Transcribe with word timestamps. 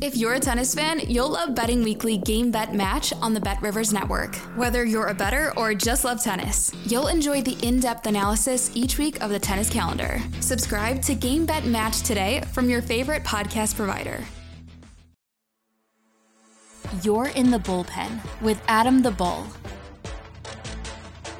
If 0.00 0.16
you're 0.16 0.34
a 0.34 0.38
tennis 0.38 0.76
fan, 0.76 1.00
you'll 1.08 1.30
love 1.30 1.56
Betting 1.56 1.82
Weekly 1.82 2.18
Game 2.18 2.52
Bet 2.52 2.72
Match 2.72 3.12
on 3.14 3.34
the 3.34 3.40
Bet 3.40 3.60
Rivers 3.60 3.92
Network. 3.92 4.36
Whether 4.54 4.84
you're 4.84 5.08
a 5.08 5.14
better 5.14 5.52
or 5.56 5.74
just 5.74 6.04
love 6.04 6.22
tennis, 6.22 6.72
you'll 6.86 7.08
enjoy 7.08 7.42
the 7.42 7.58
in 7.66 7.80
depth 7.80 8.06
analysis 8.06 8.70
each 8.76 8.96
week 8.96 9.20
of 9.20 9.30
the 9.30 9.40
tennis 9.40 9.68
calendar. 9.68 10.20
Subscribe 10.38 11.02
to 11.02 11.16
Game 11.16 11.44
Bet 11.46 11.64
Match 11.64 12.02
today 12.02 12.42
from 12.52 12.70
your 12.70 12.80
favorite 12.80 13.24
podcast 13.24 13.74
provider. 13.74 14.22
You're 17.02 17.28
in 17.28 17.50
the 17.50 17.58
bullpen 17.58 18.20
with 18.40 18.62
Adam 18.68 19.02
the 19.02 19.10
Bull. 19.10 19.48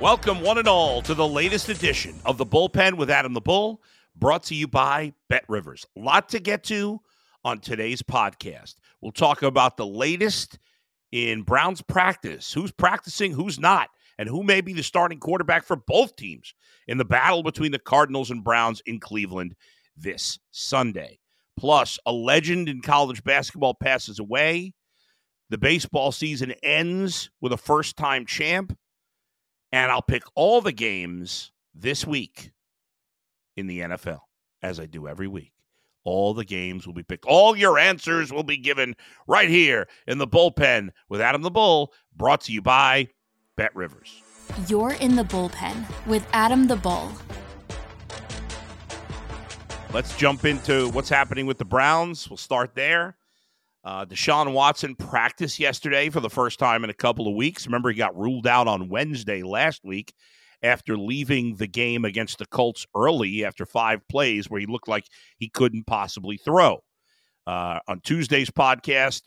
Welcome, 0.00 0.42
one 0.42 0.58
and 0.58 0.66
all, 0.66 1.00
to 1.02 1.14
the 1.14 1.28
latest 1.28 1.68
edition 1.68 2.16
of 2.24 2.38
the 2.38 2.46
Bullpen 2.46 2.94
with 2.94 3.08
Adam 3.08 3.34
the 3.34 3.40
Bull, 3.40 3.82
brought 4.16 4.42
to 4.44 4.56
you 4.56 4.66
by 4.66 5.12
Bet 5.28 5.44
Rivers. 5.48 5.86
A 5.96 6.00
lot 6.00 6.28
to 6.30 6.40
get 6.40 6.64
to 6.64 7.00
on 7.44 7.60
today's 7.60 8.02
podcast. 8.02 8.74
We'll 9.00 9.12
talk 9.12 9.42
about 9.42 9.76
the 9.76 9.86
latest 9.86 10.58
in 11.12 11.42
Browns 11.42 11.82
practice 11.82 12.52
who's 12.52 12.72
practicing, 12.72 13.32
who's 13.32 13.58
not, 13.58 13.88
and 14.18 14.28
who 14.28 14.42
may 14.42 14.60
be 14.60 14.72
the 14.72 14.82
starting 14.82 15.20
quarterback 15.20 15.64
for 15.64 15.76
both 15.76 16.16
teams 16.16 16.54
in 16.86 16.98
the 16.98 17.04
battle 17.04 17.42
between 17.42 17.72
the 17.72 17.78
Cardinals 17.78 18.30
and 18.30 18.44
Browns 18.44 18.82
in 18.86 19.00
Cleveland 19.00 19.54
this 19.96 20.38
Sunday. 20.50 21.18
Plus, 21.58 21.98
a 22.06 22.12
legend 22.12 22.68
in 22.68 22.80
college 22.80 23.22
basketball 23.24 23.74
passes 23.74 24.18
away. 24.18 24.74
The 25.50 25.58
baseball 25.58 26.12
season 26.12 26.52
ends 26.62 27.30
with 27.40 27.52
a 27.52 27.56
first 27.56 27.96
time 27.96 28.26
champ. 28.26 28.76
And 29.72 29.90
I'll 29.90 30.02
pick 30.02 30.22
all 30.34 30.60
the 30.60 30.72
games 30.72 31.52
this 31.74 32.06
week 32.06 32.52
in 33.56 33.66
the 33.66 33.80
NFL, 33.80 34.20
as 34.62 34.80
I 34.80 34.86
do 34.86 35.08
every 35.08 35.28
week. 35.28 35.52
All 36.04 36.34
the 36.34 36.44
games 36.44 36.86
will 36.86 36.94
be 36.94 37.02
picked. 37.02 37.24
All 37.26 37.56
your 37.56 37.78
answers 37.78 38.32
will 38.32 38.42
be 38.42 38.56
given 38.56 38.96
right 39.26 39.48
here 39.48 39.88
in 40.06 40.18
the 40.18 40.26
bullpen 40.26 40.90
with 41.08 41.20
Adam 41.20 41.42
the 41.42 41.50
Bull, 41.50 41.92
brought 42.16 42.40
to 42.42 42.52
you 42.52 42.62
by 42.62 43.08
Bet 43.56 43.74
Rivers. 43.74 44.22
You're 44.68 44.92
in 44.92 45.16
the 45.16 45.24
bullpen 45.24 45.84
with 46.06 46.26
Adam 46.32 46.66
the 46.66 46.76
Bull. 46.76 47.12
Let's 49.92 50.16
jump 50.16 50.44
into 50.44 50.90
what's 50.90 51.08
happening 51.08 51.46
with 51.46 51.58
the 51.58 51.64
Browns. 51.64 52.28
We'll 52.28 52.36
start 52.36 52.74
there. 52.74 53.16
Uh, 53.84 54.04
Deshaun 54.04 54.52
Watson 54.52 54.94
practiced 54.94 55.58
yesterday 55.58 56.10
for 56.10 56.20
the 56.20 56.28
first 56.28 56.58
time 56.58 56.84
in 56.84 56.90
a 56.90 56.94
couple 56.94 57.26
of 57.26 57.34
weeks. 57.34 57.66
Remember, 57.66 57.88
he 57.88 57.96
got 57.96 58.16
ruled 58.16 58.46
out 58.46 58.68
on 58.68 58.88
Wednesday 58.88 59.42
last 59.42 59.84
week 59.84 60.12
after 60.62 60.96
leaving 60.96 61.56
the 61.56 61.66
game 61.66 62.04
against 62.04 62.38
the 62.38 62.46
Colts 62.46 62.86
early 62.94 63.44
after 63.44 63.64
five 63.64 64.00
plays 64.08 64.50
where 64.50 64.60
he 64.60 64.66
looked 64.66 64.88
like 64.88 65.04
he 65.38 65.48
couldn't 65.48 65.86
possibly 65.86 66.36
throw. 66.36 66.80
Uh, 67.46 67.78
on 67.88 68.00
Tuesday's 68.00 68.50
podcast, 68.50 69.22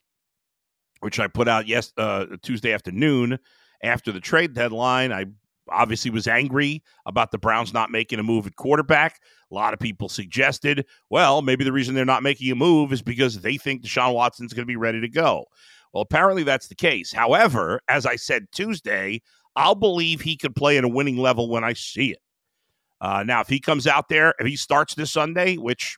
which 0.99 1.19
I 1.19 1.27
put 1.27 1.47
out 1.47 1.67
yes 1.67 1.91
uh, 1.97 2.25
Tuesday 2.43 2.73
afternoon 2.73 3.39
after 3.83 4.11
the 4.11 4.19
trade 4.19 4.53
deadline, 4.53 5.11
I 5.11 5.25
obviously 5.69 6.11
was 6.11 6.27
angry 6.27 6.83
about 7.05 7.31
the 7.31 7.37
Browns 7.37 7.73
not 7.73 7.91
making 7.91 8.19
a 8.19 8.23
move 8.23 8.45
at 8.45 8.55
quarterback. 8.55 9.19
A 9.51 9.55
lot 9.55 9.73
of 9.73 9.79
people 9.79 10.09
suggested, 10.09 10.85
well, 11.09 11.41
maybe 11.41 11.63
the 11.63 11.71
reason 11.71 11.95
they're 11.95 12.05
not 12.05 12.23
making 12.23 12.51
a 12.51 12.55
move 12.55 12.93
is 12.93 13.01
because 13.01 13.41
they 13.41 13.57
think 13.57 13.83
Deshaun 13.83 14.13
Watson's 14.13 14.53
going 14.53 14.63
to 14.63 14.67
be 14.67 14.75
ready 14.75 15.01
to 15.01 15.09
go. 15.09 15.45
Well, 15.93 16.01
apparently 16.03 16.43
that's 16.43 16.67
the 16.67 16.75
case. 16.75 17.11
However, 17.11 17.81
as 17.87 18.05
I 18.05 18.15
said 18.15 18.47
Tuesday, 18.51 19.21
I'll 19.55 19.75
believe 19.75 20.21
he 20.21 20.37
could 20.37 20.55
play 20.55 20.77
at 20.77 20.83
a 20.83 20.89
winning 20.89 21.17
level 21.17 21.49
when 21.49 21.63
I 21.63 21.73
see 21.73 22.11
it. 22.11 22.19
Uh, 23.01 23.23
now, 23.23 23.41
if 23.41 23.47
he 23.47 23.59
comes 23.59 23.87
out 23.87 24.09
there, 24.09 24.33
if 24.39 24.47
he 24.47 24.55
starts 24.55 24.95
this 24.95 25.11
Sunday, 25.11 25.57
which 25.57 25.97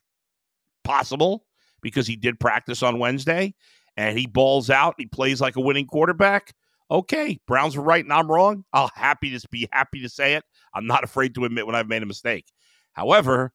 possible 0.82 1.44
because 1.82 2.06
he 2.06 2.16
did 2.16 2.40
practice 2.40 2.82
on 2.82 2.98
Wednesday, 2.98 3.54
and 3.96 4.18
he 4.18 4.26
balls 4.26 4.70
out, 4.70 4.94
he 4.98 5.06
plays 5.06 5.40
like 5.40 5.56
a 5.56 5.60
winning 5.60 5.86
quarterback. 5.86 6.52
Okay, 6.90 7.38
Browns 7.46 7.76
were 7.76 7.82
right 7.82 8.04
and 8.04 8.12
I'm 8.12 8.30
wrong. 8.30 8.64
I'll 8.72 8.90
happy 8.94 9.36
to 9.36 9.48
be 9.50 9.68
happy 9.72 10.02
to 10.02 10.08
say 10.08 10.34
it. 10.34 10.44
I'm 10.74 10.86
not 10.86 11.04
afraid 11.04 11.34
to 11.34 11.44
admit 11.44 11.66
when 11.66 11.74
I've 11.74 11.88
made 11.88 12.02
a 12.02 12.06
mistake. 12.06 12.46
However, 12.92 13.52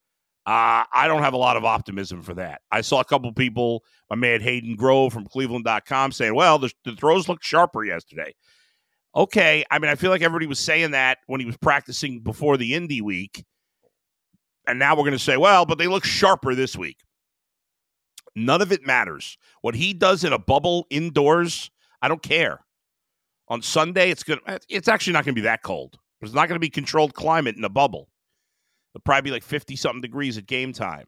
uh, 0.49 0.83
I 0.91 1.07
don't 1.07 1.21
have 1.21 1.33
a 1.33 1.37
lot 1.37 1.57
of 1.57 1.63
optimism 1.63 2.23
for 2.23 2.33
that. 2.33 2.61
I 2.71 2.81
saw 2.81 3.01
a 3.01 3.05
couple 3.05 3.31
people, 3.33 3.83
my 4.09 4.15
man 4.15 4.41
Hayden 4.41 4.75
Grove 4.75 5.13
from 5.13 5.27
Cleveland.com, 5.27 6.11
saying, 6.11 6.33
well, 6.33 6.57
the, 6.57 6.71
the 6.85 6.95
throws 6.95 7.29
looked 7.29 7.43
sharper 7.43 7.83
yesterday. 7.83 8.33
Okay. 9.15 9.63
I 9.69 9.77
mean, 9.77 9.91
I 9.91 9.95
feel 9.95 10.09
like 10.09 10.23
everybody 10.23 10.47
was 10.47 10.57
saying 10.59 10.89
that 10.91 11.19
when 11.27 11.39
he 11.39 11.45
was 11.45 11.55
practicing 11.57 12.21
before 12.21 12.57
the 12.57 12.73
Indy 12.73 12.99
week. 12.99 13.45
And 14.65 14.79
now 14.79 14.95
we're 14.95 15.03
going 15.03 15.11
to 15.11 15.19
say, 15.19 15.37
well, 15.37 15.67
but 15.67 15.77
they 15.77 15.85
look 15.85 16.03
sharper 16.03 16.55
this 16.55 16.75
week. 16.75 16.97
None 18.35 18.63
of 18.63 18.71
it 18.71 18.83
matters. 18.83 19.37
What 19.61 19.75
he 19.75 19.93
does 19.93 20.23
in 20.23 20.33
a 20.33 20.39
bubble 20.39 20.87
indoors, 20.89 21.69
I 22.01 22.07
don't 22.07 22.23
care. 22.23 22.65
On 23.49 23.61
Sunday, 23.61 24.09
it's 24.09 24.23
good. 24.23 24.39
It's 24.67 24.87
actually 24.87 25.13
not 25.13 25.25
going 25.25 25.35
to 25.35 25.41
be 25.41 25.45
that 25.45 25.61
cold. 25.61 25.99
It's 26.21 26.33
not 26.33 26.47
going 26.47 26.55
to 26.55 26.59
be 26.59 26.71
controlled 26.71 27.13
climate 27.13 27.55
in 27.55 27.63
a 27.63 27.69
bubble. 27.69 28.09
It'll 28.93 29.03
probably 29.03 29.29
be 29.29 29.31
like 29.31 29.43
50 29.43 29.75
something 29.75 30.01
degrees 30.01 30.37
at 30.37 30.47
game 30.47 30.73
time. 30.73 31.05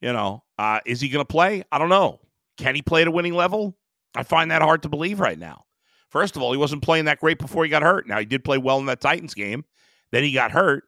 You 0.00 0.12
know, 0.12 0.44
uh, 0.58 0.80
is 0.86 1.00
he 1.00 1.08
going 1.08 1.24
to 1.24 1.30
play? 1.30 1.64
I 1.72 1.78
don't 1.78 1.88
know. 1.88 2.20
Can 2.56 2.74
he 2.74 2.82
play 2.82 3.02
at 3.02 3.08
a 3.08 3.10
winning 3.10 3.34
level? 3.34 3.76
I 4.14 4.22
find 4.22 4.50
that 4.50 4.62
hard 4.62 4.82
to 4.82 4.88
believe 4.88 5.20
right 5.20 5.38
now. 5.38 5.64
First 6.10 6.36
of 6.36 6.42
all, 6.42 6.52
he 6.52 6.58
wasn't 6.58 6.82
playing 6.82 7.06
that 7.06 7.20
great 7.20 7.38
before 7.38 7.64
he 7.64 7.70
got 7.70 7.82
hurt. 7.82 8.06
Now, 8.06 8.18
he 8.18 8.24
did 8.24 8.44
play 8.44 8.58
well 8.58 8.78
in 8.78 8.86
that 8.86 9.00
Titans 9.00 9.34
game. 9.34 9.64
Then 10.12 10.22
he 10.22 10.32
got 10.32 10.52
hurt. 10.52 10.84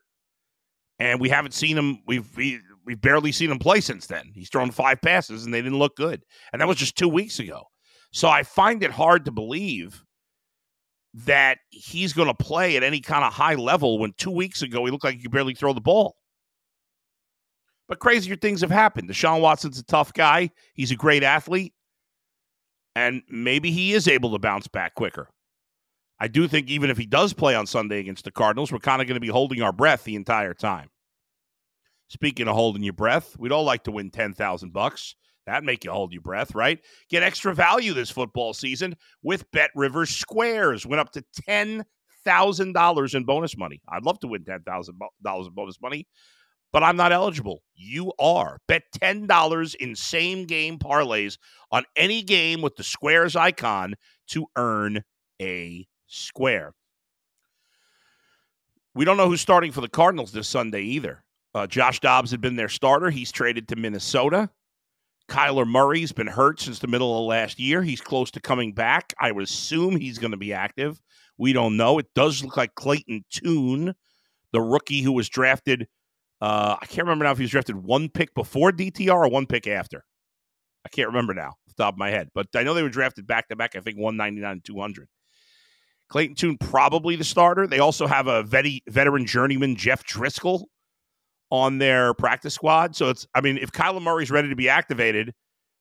And 0.99 1.21
we 1.21 1.29
haven't 1.29 1.55
seen 1.55 1.77
him. 1.77 2.03
We've 2.07 2.37
we, 2.37 2.61
we've 2.85 3.01
barely 3.01 3.33
seen 3.33 3.51
him 3.51 3.59
play 3.59 3.81
since 3.81 4.07
then. 4.07 4.33
He's 4.35 4.51
thrown 4.51 4.71
five 4.71 5.01
passes 5.01 5.45
and 5.45 5.53
they 5.53 5.63
didn't 5.63 5.79
look 5.79 5.97
good. 5.97 6.23
And 6.53 6.61
that 6.61 6.69
was 6.69 6.77
just 6.77 6.97
two 6.97 7.09
weeks 7.09 7.39
ago. 7.39 7.65
So 8.13 8.29
I 8.29 8.43
find 8.43 8.83
it 8.83 8.91
hard 8.91 9.25
to 9.25 9.31
believe 9.31 10.05
that 11.13 11.59
he's 11.71 12.13
going 12.13 12.29
to 12.29 12.35
play 12.35 12.77
at 12.77 12.83
any 12.83 13.01
kind 13.01 13.25
of 13.25 13.33
high 13.33 13.55
level 13.55 13.99
when 13.99 14.13
two 14.17 14.31
weeks 14.31 14.63
ago 14.63 14.85
he 14.85 14.91
looked 14.91 15.05
like 15.05 15.17
he 15.17 15.23
could 15.23 15.33
barely 15.33 15.55
throw 15.55 15.73
the 15.73 15.81
ball. 15.81 16.17
But 17.89 17.99
crazier 17.99 18.37
things 18.37 18.61
have 18.61 18.71
happened. 18.71 19.09
Deshaun 19.09 19.41
Watson's 19.41 19.79
a 19.79 19.85
tough 19.85 20.13
guy. 20.13 20.51
He's 20.75 20.93
a 20.93 20.97
great 20.97 21.25
athlete. 21.25 21.75
And 22.95 23.23
maybe 23.29 23.73
he 23.73 23.93
is 23.93 24.07
able 24.07 24.31
to 24.33 24.39
bounce 24.39 24.69
back 24.69 24.95
quicker. 24.95 25.29
I 26.21 26.29
do 26.29 26.47
think 26.47 26.69
even 26.69 26.91
if 26.91 26.99
he 26.99 27.07
does 27.07 27.33
play 27.33 27.55
on 27.55 27.67
Sunday 27.67 27.99
against 27.99 28.25
the 28.25 28.31
Cardinals, 28.31 28.71
we're 28.71 28.79
kind 28.79 29.01
of 29.01 29.09
going 29.09 29.17
to 29.17 29.21
be 29.21 29.29
holding 29.29 29.63
our 29.63 29.73
breath 29.73 30.05
the 30.05 30.17
entire 30.17 30.55
time. 30.55 30.91
Speaking 32.09 32.47
of 32.47 32.55
holding 32.55 32.83
your 32.83 32.93
breath, 32.93 33.37
we'd 33.39 33.53
all 33.53 33.65
like 33.65 33.85
to 33.85 33.91
win 33.91 34.11
10,000 34.11 34.73
bucks. 34.73 35.17
That'd 35.51 35.67
make 35.67 35.85
you 35.85 35.91
hold 35.91 36.13
your 36.13 36.23
breath, 36.23 36.55
right? 36.55 36.79
Get 37.09 37.25
extra 37.25 37.53
value 37.53 37.93
this 37.93 38.09
football 38.09 38.55
season 38.55 38.95
with 39.25 39.51
Bet 39.51 39.71
Rivers 39.75 40.11
Squares. 40.11 40.87
Went 40.87 41.01
up 41.01 41.11
to 41.11 41.25
$10,000 41.49 43.15
in 43.17 43.25
bonus 43.25 43.57
money. 43.57 43.83
I'd 43.89 44.05
love 44.05 44.21
to 44.21 44.29
win 44.29 44.45
$10,000 44.45 44.89
in 44.89 45.53
bonus 45.53 45.81
money, 45.83 46.07
but 46.73 46.85
I'm 46.85 46.97
not 46.97 47.11
eligible. 47.11 47.65
You 47.75 48.13
are. 48.21 48.59
Bet 48.69 48.85
$10 49.03 49.75
in 49.75 49.97
same 49.97 50.45
game 50.45 50.79
parlays 50.79 51.37
on 51.73 51.83
any 51.97 52.23
game 52.23 52.63
with 52.63 52.77
the 52.77 52.85
Squares 52.85 53.35
icon 53.35 53.97
to 54.29 54.47
earn 54.55 55.03
a 55.43 55.85
square. 56.07 56.75
We 58.95 59.05
don't 59.05 59.17
know 59.17 59.29
who's 59.29 59.41
starting 59.41 59.73
for 59.73 59.81
the 59.81 59.89
Cardinals 59.89 60.31
this 60.31 60.47
Sunday 60.47 60.83
either. 60.83 61.25
Uh, 61.57 61.67
Josh 61.67 61.99
Dobbs 61.99 62.31
had 62.31 62.41
been 62.41 62.55
their 62.55 62.69
starter. 62.69 63.11
He's 63.11 63.33
traded 63.33 63.67
to 63.69 63.77
Minnesota. 63.77 64.49
Kyler 65.31 65.67
Murray's 65.67 66.11
been 66.11 66.27
hurt 66.27 66.61
since 66.61 66.81
the 66.81 66.89
middle 66.89 67.17
of 67.17 67.25
last 67.25 67.61
year. 67.61 67.83
He's 67.83 68.01
close 68.01 68.33
to 68.33 68.41
coming 68.41 68.73
back. 68.73 69.15
I 69.19 69.31
would 69.31 69.45
assume 69.45 69.95
he's 69.97 70.19
going 70.19 70.33
to 70.33 70.37
be 70.37 70.53
active. 70.53 71.01
We 71.39 71.53
don't 71.53 71.77
know. 71.77 71.99
It 71.99 72.09
does 72.17 72.43
look 72.43 72.57
like 72.57 72.75
Clayton 72.75 73.25
Tune, 73.31 73.95
the 74.53 74.61
rookie 74.61 75.03
who 75.03 75.13
was 75.13 75.29
drafted. 75.29 75.87
Uh, 76.41 76.77
I 76.81 76.87
can't 76.87 77.07
remember 77.07 77.25
now 77.25 77.31
if 77.31 77.39
he 77.39 77.45
was 77.45 77.53
drafted 77.53 77.77
one 77.77 78.09
pick 78.09 78.35
before 78.35 78.73
DTR 78.73 79.15
or 79.15 79.29
one 79.29 79.47
pick 79.47 79.69
after. 79.69 80.05
I 80.85 80.89
can't 80.89 81.09
remember 81.09 81.33
now 81.33 81.51
off 81.51 81.59
the 81.69 81.83
top 81.83 81.95
of 81.95 81.99
my 81.99 82.11
head, 82.11 82.31
but 82.35 82.49
I 82.57 82.65
know 82.65 82.75
they 82.75 82.83
were 82.83 82.89
drafted 82.89 83.27
back 83.27 83.49
to 83.49 83.57
back. 83.57 83.77
I 83.77 83.81
think 83.81 83.99
199 83.99 84.51
and 84.51 84.65
200. 84.65 85.09
Clayton 86.09 86.35
Tune 86.35 86.59
probably 86.59 87.15
the 87.15 87.23
starter. 87.23 87.69
They 87.69 87.79
also 87.79 88.09
have 88.09 88.27
a 88.27 88.43
vet- 88.43 88.83
veteran 88.89 89.27
journeyman 89.27 89.77
Jeff 89.77 90.05
Driskel 90.05 90.65
on 91.51 91.79
their 91.79 92.15
practice 92.15 92.55
squad. 92.55 92.95
So 92.95 93.09
it's, 93.09 93.27
I 93.35 93.41
mean, 93.41 93.59
if 93.59 93.73
Kyler 93.73 94.03
Murray's 94.03 94.31
ready 94.31 94.49
to 94.49 94.57
be 94.57 94.69
activated, 94.69 95.35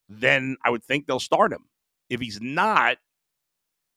then 0.08 0.58
I 0.66 0.70
would 0.70 0.84
think 0.84 1.06
they'll 1.06 1.20
start 1.20 1.54
him. 1.54 1.66
If 2.10 2.20
he's 2.20 2.42
not, 2.42 2.98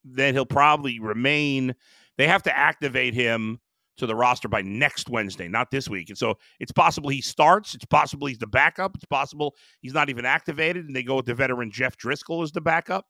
then 0.04 0.34
he'll 0.34 0.44
probably 0.44 1.00
remain. 1.00 1.74
They 2.18 2.28
have 2.28 2.42
to 2.42 2.56
activate 2.56 3.14
him 3.14 3.58
to 3.96 4.06
the 4.06 4.14
roster 4.14 4.48
by 4.48 4.62
next 4.62 5.08
Wednesday, 5.08 5.48
not 5.48 5.70
this 5.70 5.88
week. 5.88 6.08
And 6.08 6.18
so 6.18 6.34
it's 6.60 6.72
possible 6.72 7.10
he 7.10 7.20
starts. 7.20 7.74
It's 7.74 7.84
possible 7.84 8.26
he's 8.26 8.38
the 8.38 8.46
backup. 8.46 8.94
It's 8.94 9.04
possible 9.04 9.54
he's 9.80 9.94
not 9.94 10.08
even 10.08 10.24
activated 10.24 10.86
and 10.86 10.96
they 10.96 11.02
go 11.02 11.16
with 11.16 11.26
the 11.26 11.34
veteran 11.34 11.70
Jeff 11.70 11.96
Driskel 11.96 12.42
as 12.42 12.52
the 12.52 12.60
backup. 12.60 13.06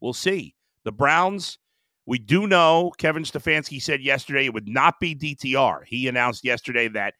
We'll 0.00 0.12
see. 0.12 0.54
The 0.84 0.92
Browns, 0.92 1.58
we 2.06 2.18
do 2.18 2.46
know 2.46 2.92
Kevin 2.98 3.22
Stefanski 3.22 3.80
said 3.82 4.00
yesterday 4.00 4.46
it 4.46 4.54
would 4.54 4.68
not 4.68 5.00
be 5.00 5.14
DTR. 5.14 5.84
He 5.86 6.08
announced 6.08 6.44
yesterday 6.44 6.88
that 6.88 7.14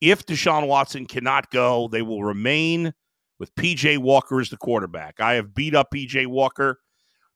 if 0.00 0.26
Deshaun 0.26 0.66
Watson 0.66 1.06
cannot 1.06 1.50
go, 1.50 1.88
they 1.88 2.02
will 2.02 2.22
remain 2.22 2.92
with 3.38 3.54
PJ 3.54 3.98
Walker 3.98 4.40
as 4.40 4.50
the 4.50 4.56
quarterback. 4.56 5.20
I 5.20 5.34
have 5.34 5.54
beat 5.54 5.74
up 5.74 5.88
PJ 5.92 6.26
Walker 6.26 6.78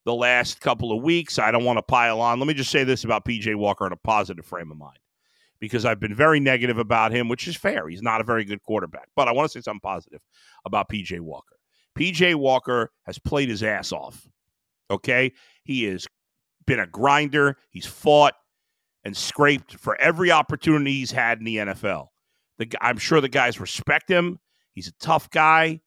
the 0.04 0.14
last 0.14 0.60
couple 0.60 0.96
of 0.96 1.02
weeks. 1.02 1.38
I 1.38 1.50
don't 1.50 1.64
want 1.64 1.78
to 1.78 1.82
pile 1.82 2.20
on. 2.20 2.38
Let 2.38 2.48
me 2.48 2.54
just 2.54 2.70
say 2.70 2.84
this 2.84 3.04
about 3.04 3.24
PJ 3.24 3.54
Walker 3.56 3.86
in 3.86 3.92
a 3.92 3.96
positive 3.96 4.44
frame 4.44 4.70
of 4.70 4.78
mind 4.78 4.98
because 5.60 5.84
I've 5.84 6.00
been 6.00 6.14
very 6.14 6.40
negative 6.40 6.78
about 6.78 7.12
him, 7.12 7.28
which 7.28 7.46
is 7.46 7.56
fair. 7.56 7.88
He's 7.88 8.02
not 8.02 8.20
a 8.20 8.24
very 8.24 8.44
good 8.44 8.62
quarterback. 8.62 9.08
But 9.14 9.28
I 9.28 9.32
want 9.32 9.50
to 9.50 9.58
say 9.58 9.62
something 9.62 9.80
positive 9.80 10.22
about 10.64 10.88
PJ 10.88 11.20
Walker. 11.20 11.56
PJ 11.98 12.34
Walker 12.34 12.92
has 13.04 13.18
played 13.18 13.48
his 13.48 13.62
ass 13.62 13.92
off. 13.92 14.26
Okay? 14.90 15.32
He 15.64 15.84
has 15.84 16.06
been 16.66 16.80
a 16.80 16.86
grinder. 16.86 17.58
He's 17.70 17.86
fought 17.86 18.34
and 19.04 19.16
scraped 19.16 19.74
for 19.74 20.00
every 20.00 20.30
opportunity 20.30 20.92
he's 20.92 21.10
had 21.10 21.38
in 21.38 21.44
the 21.44 21.56
NFL. 21.56 22.08
The, 22.60 22.70
I'm 22.82 22.98
sure 22.98 23.22
the 23.22 23.28
guys 23.28 23.58
respect 23.58 24.08
him. 24.08 24.38
He's 24.74 24.86
a 24.86 24.92
tough 25.00 25.30
guy. 25.30 25.80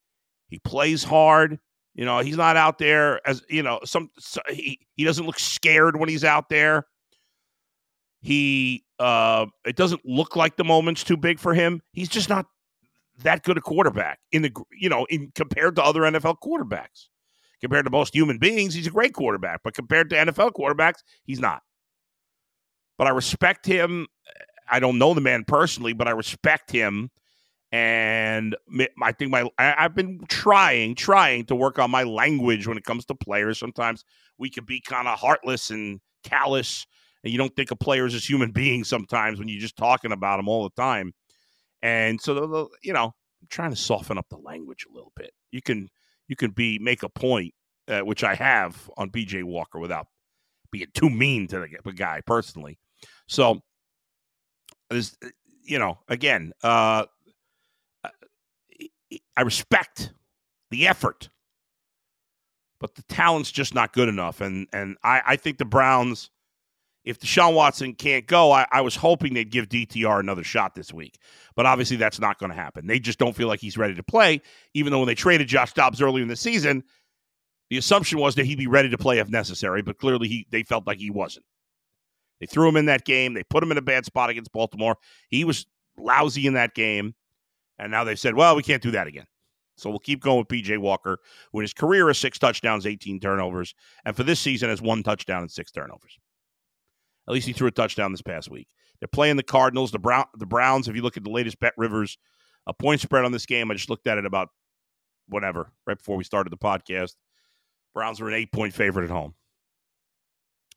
He 0.47 0.57
plays 0.57 1.03
hard. 1.03 1.59
You 1.93 2.03
know, 2.03 2.19
he's 2.19 2.35
not 2.35 2.57
out 2.57 2.79
there 2.79 3.25
as 3.27 3.43
you 3.47 3.61
know. 3.61 3.79
Some 3.85 4.09
so 4.17 4.41
he 4.49 4.79
he 4.95 5.03
doesn't 5.03 5.25
look 5.25 5.37
scared 5.37 5.97
when 5.99 6.09
he's 6.09 6.23
out 6.23 6.49
there. 6.49 6.87
He 8.21 8.83
uh, 8.97 9.45
it 9.65 9.75
doesn't 9.75 10.01
look 10.03 10.35
like 10.35 10.57
the 10.57 10.63
moment's 10.63 11.03
too 11.03 11.17
big 11.17 11.39
for 11.39 11.53
him. 11.53 11.81
He's 11.91 12.09
just 12.09 12.29
not 12.29 12.47
that 13.19 13.43
good 13.43 13.59
a 13.59 13.61
quarterback 13.61 14.19
in 14.31 14.41
the 14.41 14.51
you 14.71 14.89
know 14.89 15.05
in 15.11 15.31
compared 15.35 15.75
to 15.75 15.83
other 15.83 16.01
NFL 16.01 16.37
quarterbacks. 16.43 17.09
Compared 17.61 17.85
to 17.85 17.91
most 17.91 18.15
human 18.15 18.39
beings, 18.39 18.73
he's 18.73 18.87
a 18.87 18.91
great 18.91 19.13
quarterback, 19.13 19.61
but 19.63 19.73
compared 19.73 20.09
to 20.09 20.17
NFL 20.17 20.51
quarterbacks, 20.51 21.03
he's 21.23 21.39
not. 21.39 21.61
But 22.97 23.07
I 23.07 23.11
respect 23.11 23.65
him. 23.65 24.07
I 24.69 24.80
don't 24.80 24.98
know 24.98 25.13
the 25.13 25.21
man 25.21 25.44
personally, 25.45 25.94
but 25.94 26.07
I 26.07 26.12
respect 26.12 26.71
him 26.71 27.10
and 27.74 28.56
I 29.01 29.12
think 29.13 29.31
my 29.31 29.50
I've 29.57 29.95
been 29.95 30.24
trying 30.30 30.94
trying 30.94 31.45
to 31.45 31.56
work 31.56 31.80
on 31.80 31.89
my 31.89 32.04
language 32.04 32.68
when 32.68 32.77
it 32.77 32.83
comes 32.83 33.04
to 33.06 33.15
players. 33.15 33.57
Sometimes 33.57 34.06
we 34.38 34.51
can 34.51 34.63
be 34.63 34.80
kind 34.80 35.07
of 35.07 35.18
heartless 35.18 35.71
and 35.71 36.00
callous, 36.24 36.86
and 37.24 37.33
you 37.33 37.39
don't 37.39 37.56
think 37.56 37.71
of 37.71 37.80
players 37.80 38.13
as 38.13 38.30
human 38.30 38.51
beings 38.54 38.88
sometimes 38.88 39.39
when 39.39 39.48
you're 39.48 39.60
just 39.60 39.75
talking 39.75 40.12
about 40.12 40.38
them 40.38 40.48
all 40.48 40.63
the 40.63 40.81
time. 40.81 41.13
And 41.81 42.21
so, 42.21 42.36
the, 42.36 42.48
the, 42.48 42.68
you 42.83 42.94
know, 42.94 43.06
I'm 43.06 43.48
trying 43.50 43.71
to 43.71 43.75
soften 43.75 44.19
up 44.19 44.27
the 44.30 44.38
language 44.38 44.86
a 44.88 44.94
little 44.94 45.12
bit. 45.16 45.31
You 45.51 45.63
can 45.63 45.89
you 46.27 46.36
can 46.36 46.51
be 46.51 46.77
make 46.77 47.01
a 47.01 47.09
point, 47.09 47.56
uh, 47.88 48.01
which 48.01 48.24
I 48.24 48.36
have 48.36 48.88
on 48.98 49.09
PJ 49.09 49.44
Walker 49.45 49.80
without 49.80 50.06
being 50.71 50.88
too 50.94 51.09
mean 51.09 51.48
to 51.48 51.66
the 51.83 51.92
guy 51.92 52.21
personally. 52.27 52.77
So, 53.27 53.63
there's 54.94 55.18
you 55.63 55.80
know, 55.80 56.00
again, 56.07 56.54
uh, 56.62 57.06
I 59.36 59.42
respect 59.42 60.13
the 60.69 60.88
effort, 60.88 61.30
but 62.80 62.95
the 62.95 63.04
talent's 63.04 63.51
just 63.51 63.74
not 63.74 63.94
good 63.94 64.10
enough. 64.10 64.42
And 64.42 64.68
and 64.74 64.98
I, 65.04 65.22
I 65.25 65.36
think 65.36 65.57
the 65.57 65.66
Browns, 65.66 66.30
if 67.04 67.19
Deshaun 67.19 67.54
Watson 67.54 67.94
can't 67.94 68.28
go, 68.28 68.51
I, 68.51 68.66
I 68.72 68.81
was 68.81 68.95
hoping 68.95 69.34
they'd 69.34 69.51
give 69.51 69.69
DTR 69.69 70.19
another 70.19 70.44
shot 70.44 70.75
this 70.75 70.94
week. 70.94 71.18
But 71.56 71.66
obviously 71.66 71.98
that's 71.98 72.19
not 72.19 72.40
going 72.40 72.51
to 72.51 72.56
happen. 72.56 72.88
They 72.88 73.00
just 73.00 73.19
don't 73.19 73.36
feel 73.36 73.48
like 73.48 73.60
he's 73.60 73.78
ready 73.78 73.95
to 73.95 74.04
play, 74.04 74.42
even 74.74 74.92
though 74.92 75.00
when 75.00 75.07
they 75.07 75.16
traded 75.16 75.48
Josh 75.48 75.74
Dobbs 75.74 76.01
earlier 76.01 76.24
in 76.24 76.28
the 76.28 76.36
season, 76.36 76.84
the 77.69 77.78
assumption 77.78 78.19
was 78.19 78.36
that 78.36 78.45
he'd 78.45 78.57
be 78.57 78.68
ready 78.68 78.90
to 78.90 78.98
play 78.98 79.19
if 79.19 79.30
necessary, 79.30 79.81
but 79.81 79.98
clearly 79.98 80.28
he 80.28 80.48
they 80.51 80.63
felt 80.63 80.86
like 80.86 81.00
he 81.00 81.10
wasn't. 81.10 81.45
They 82.44 82.48
threw 82.48 82.68
him 82.68 82.75
in 82.75 82.88
that 82.88 83.06
game. 83.06 83.34
They 83.34 83.44
put 83.44 83.63
him 83.63 83.72
in 83.72 83.78
a 83.78 83.81
bad 83.81 84.06
spot 84.06 84.30
against 84.30 84.51
Baltimore. 84.51 84.98
He 85.30 85.45
was 85.45 85.66
lousy 85.98 86.45
in 86.45 86.56
that 86.56 86.75
game. 86.75 87.16
And 87.80 87.90
now 87.90 88.04
they've 88.04 88.19
said, 88.19 88.36
well, 88.36 88.57
we 88.57 88.63
can't 88.63 88.84
do 88.84 88.92
that 88.92 89.07
again. 89.07 89.24
So 89.78 89.90
we'll 89.90 90.00
keep 90.00 90.22
going 90.22 90.40
with 90.40 90.50
PJ 90.50 90.78
Walker, 90.78 91.19
who 91.54 91.60
in 91.60 91.63
his 91.63 91.74
career 91.74 92.07
has 92.07 92.18
six 92.18 92.38
touchdowns, 92.38 92.86
18 92.86 93.22
turnovers, 93.22 93.74
and 94.04 94.13
for 94.13 94.24
this 94.24 94.42
season 94.42 94.68
has 94.68 94.81
one 94.81 95.04
touchdown 95.04 95.42
and 95.42 95.50
six 95.50 95.72
turnovers. 95.72 96.19
At 97.30 97.34
least 97.34 97.48
he 97.48 97.54
threw 97.54 97.69
a 97.69 97.72
touchdown 97.72 98.12
this 98.12 98.22
past 98.22 98.51
week. 98.51 98.68
They're 99.00 99.07
playing 99.07 99.38
the 99.38 99.44
Cardinals, 99.44 99.92
the 99.92 100.00
Brown, 100.00 100.25
the 100.38 100.45
Browns. 100.45 100.90
If 100.90 100.98
you 100.98 101.01
look 101.01 101.16
at 101.16 101.24
the 101.24 101.31
latest 101.31 101.62
Bet 101.62 101.74
Rivers 101.78 102.18
a 102.68 102.74
point 102.74 103.00
spread 103.00 103.24
on 103.24 103.31
this 103.31 103.45
game, 103.45 103.72
I 103.72 103.75
just 103.75 103.90
looked 103.90 104.07
at 104.07 104.18
it 104.18 104.25
about 104.25 104.50
whatever 105.30 105.72
right 105.88 105.98
before 105.98 106.18
we 106.18 106.25
started 106.25 106.51
the 106.51 106.57
podcast. 106.57 107.13
Browns 107.94 108.19
are 108.19 108.28
an 108.28 108.34
eight 108.34 108.51
point 108.51 108.74
favorite 108.74 109.06
at 109.06 109.12
home. 109.12 109.34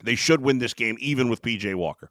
They 0.03 0.15
should 0.15 0.43
win 0.43 0.59
this 0.59 0.75
game, 0.75 0.97
even 1.01 1.29
with 1.29 1.43
PJ 1.43 1.75
Walker. 1.75 2.11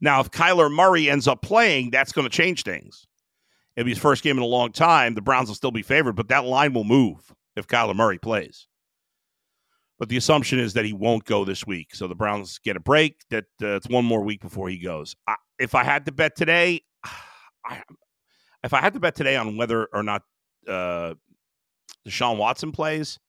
Now, 0.00 0.20
if 0.20 0.30
Kyler 0.30 0.72
Murray 0.72 1.08
ends 1.08 1.28
up 1.28 1.42
playing, 1.42 1.90
that's 1.90 2.12
going 2.12 2.28
to 2.28 2.36
change 2.36 2.64
things. 2.64 3.06
It'll 3.76 3.86
be 3.86 3.92
his 3.92 3.98
first 3.98 4.22
game 4.22 4.36
in 4.36 4.42
a 4.42 4.46
long 4.46 4.72
time. 4.72 5.14
The 5.14 5.22
Browns 5.22 5.48
will 5.48 5.54
still 5.54 5.70
be 5.70 5.82
favored, 5.82 6.14
but 6.14 6.28
that 6.28 6.44
line 6.44 6.72
will 6.72 6.84
move 6.84 7.32
if 7.56 7.66
Kyler 7.66 7.94
Murray 7.94 8.18
plays. 8.18 8.66
But 9.98 10.08
the 10.08 10.16
assumption 10.16 10.58
is 10.58 10.72
that 10.74 10.84
he 10.84 10.92
won't 10.92 11.24
go 11.24 11.44
this 11.44 11.64
week. 11.66 11.94
So 11.94 12.08
the 12.08 12.14
Browns 12.14 12.58
get 12.58 12.76
a 12.76 12.80
break. 12.80 13.22
That 13.30 13.44
uh, 13.62 13.76
it's 13.76 13.88
one 13.88 14.04
more 14.04 14.22
week 14.22 14.40
before 14.40 14.68
he 14.68 14.78
goes. 14.78 15.14
I, 15.28 15.36
if 15.60 15.74
I 15.76 15.84
had 15.84 16.06
to 16.06 16.12
bet 16.12 16.34
today, 16.34 16.80
I, 17.64 17.82
if 18.64 18.74
I 18.74 18.80
had 18.80 18.94
to 18.94 19.00
bet 19.00 19.14
today 19.14 19.36
on 19.36 19.56
whether 19.56 19.86
or 19.92 20.02
not 20.02 20.22
uh, 20.66 21.14
Deshaun 22.06 22.36
Watson 22.36 22.72
plays, 22.72 23.20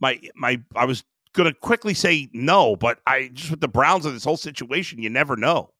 my 0.00 0.18
my 0.34 0.62
I 0.74 0.86
was 0.86 1.04
going 1.38 1.50
to 1.52 1.58
quickly 1.58 1.94
say 1.94 2.28
no, 2.32 2.76
but 2.76 3.00
I 3.06 3.30
just 3.32 3.50
with 3.50 3.60
the 3.60 3.68
Browns 3.68 4.04
and 4.04 4.14
this 4.14 4.24
whole 4.24 4.36
situation, 4.36 5.00
you 5.00 5.08
never 5.08 5.36
know. 5.36 5.70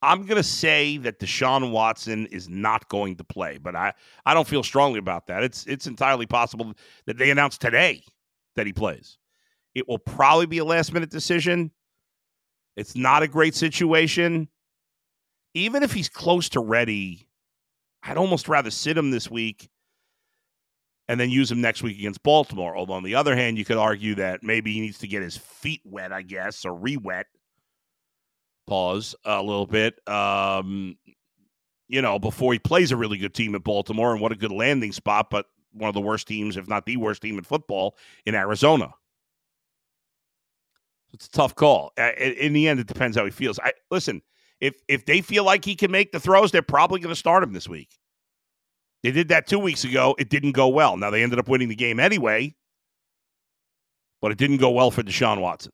I'm 0.00 0.26
going 0.26 0.36
to 0.36 0.42
say 0.42 0.98
that 0.98 1.18
Deshaun 1.18 1.70
Watson 1.72 2.26
is 2.26 2.48
not 2.48 2.88
going 2.88 3.16
to 3.16 3.24
play, 3.24 3.58
but 3.58 3.74
I, 3.74 3.92
I 4.24 4.34
don't 4.34 4.46
feel 4.46 4.62
strongly 4.62 4.98
about 4.98 5.26
that. 5.26 5.42
It's 5.42 5.66
it's 5.66 5.86
entirely 5.86 6.26
possible 6.26 6.74
that 7.06 7.18
they 7.18 7.30
announce 7.30 7.58
today 7.58 8.04
that 8.54 8.66
he 8.66 8.72
plays. 8.72 9.18
It 9.74 9.88
will 9.88 9.98
probably 9.98 10.46
be 10.46 10.58
a 10.58 10.64
last 10.64 10.92
minute 10.92 11.10
decision. 11.10 11.72
It's 12.76 12.94
not 12.94 13.22
a 13.22 13.28
great 13.28 13.54
situation. 13.54 14.48
Even 15.54 15.82
if 15.82 15.92
he's 15.92 16.08
close 16.08 16.48
to 16.50 16.60
ready, 16.60 17.28
I'd 18.02 18.16
almost 18.16 18.48
rather 18.48 18.70
sit 18.70 18.96
him 18.96 19.10
this 19.10 19.30
week 19.30 19.70
and 21.08 21.20
then 21.20 21.30
use 21.30 21.50
him 21.50 21.60
next 21.60 21.82
week 21.82 21.98
against 21.98 22.22
Baltimore. 22.22 22.76
Although 22.76 22.94
on 22.94 23.02
the 23.02 23.14
other 23.14 23.36
hand, 23.36 23.58
you 23.58 23.64
could 23.64 23.76
argue 23.76 24.14
that 24.16 24.42
maybe 24.42 24.72
he 24.72 24.80
needs 24.80 24.98
to 24.98 25.08
get 25.08 25.22
his 25.22 25.36
feet 25.36 25.82
wet, 25.84 26.12
I 26.12 26.22
guess, 26.22 26.64
or 26.64 26.74
re-wet 26.74 27.26
pause 28.66 29.14
a 29.24 29.42
little 29.42 29.66
bit. 29.66 29.96
Um, 30.08 30.96
you 31.88 32.00
know, 32.00 32.18
before 32.18 32.52
he 32.52 32.58
plays 32.58 32.92
a 32.92 32.96
really 32.96 33.18
good 33.18 33.34
team 33.34 33.54
at 33.54 33.62
Baltimore, 33.62 34.12
and 34.12 34.20
what 34.20 34.32
a 34.32 34.36
good 34.36 34.52
landing 34.52 34.92
spot, 34.92 35.28
but 35.30 35.46
one 35.72 35.88
of 35.88 35.94
the 35.94 36.00
worst 36.00 36.26
teams, 36.26 36.56
if 36.56 36.66
not 36.68 36.86
the 36.86 36.96
worst 36.96 37.20
team 37.20 37.36
in 37.36 37.44
football, 37.44 37.96
in 38.24 38.34
Arizona. 38.34 38.94
It's 41.12 41.26
a 41.26 41.30
tough 41.30 41.54
call. 41.54 41.92
In 42.18 42.54
the 42.54 42.66
end, 42.66 42.80
it 42.80 42.86
depends 42.86 43.16
how 43.16 43.24
he 43.24 43.30
feels. 43.30 43.60
I 43.60 43.72
listen. 43.90 44.22
If 44.60 44.74
if 44.88 45.04
they 45.04 45.20
feel 45.20 45.44
like 45.44 45.64
he 45.64 45.76
can 45.76 45.90
make 45.90 46.10
the 46.10 46.18
throws, 46.18 46.50
they're 46.50 46.62
probably 46.62 47.00
going 47.00 47.12
to 47.12 47.18
start 47.18 47.42
him 47.42 47.52
this 47.52 47.68
week. 47.68 47.98
They 49.04 49.12
did 49.12 49.28
that 49.28 49.46
two 49.46 49.60
weeks 49.60 49.84
ago. 49.84 50.16
It 50.18 50.28
didn't 50.28 50.52
go 50.52 50.66
well. 50.66 50.96
Now 50.96 51.10
they 51.10 51.22
ended 51.22 51.38
up 51.38 51.46
winning 51.46 51.68
the 51.68 51.76
game 51.76 52.00
anyway, 52.00 52.56
but 54.20 54.32
it 54.32 54.38
didn't 54.38 54.56
go 54.56 54.70
well 54.70 54.90
for 54.90 55.04
Deshaun 55.04 55.40
Watson 55.40 55.70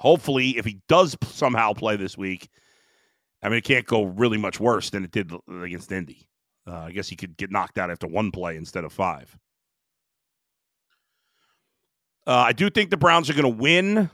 hopefully, 0.00 0.56
if 0.56 0.64
he 0.64 0.80
does 0.88 1.16
somehow 1.24 1.72
play 1.72 1.96
this 1.96 2.16
week, 2.16 2.48
I 3.42 3.48
mean, 3.48 3.58
it 3.58 3.64
can't 3.64 3.86
go 3.86 4.04
really 4.04 4.38
much 4.38 4.58
worse 4.58 4.90
than 4.90 5.04
it 5.04 5.12
did 5.12 5.30
against 5.62 5.92
Indy. 5.92 6.26
Uh, 6.66 6.76
I 6.76 6.92
guess 6.92 7.08
he 7.08 7.16
could 7.16 7.36
get 7.36 7.50
knocked 7.50 7.78
out 7.78 7.90
after 7.90 8.06
one 8.06 8.30
play 8.30 8.56
instead 8.56 8.84
of 8.84 8.92
five. 8.92 9.36
Uh, 12.26 12.32
I 12.32 12.52
do 12.52 12.68
think 12.68 12.90
the 12.90 12.96
Browns 12.96 13.30
are 13.30 13.34
going 13.34 13.42
to 13.44 13.62
win, 13.62 14.10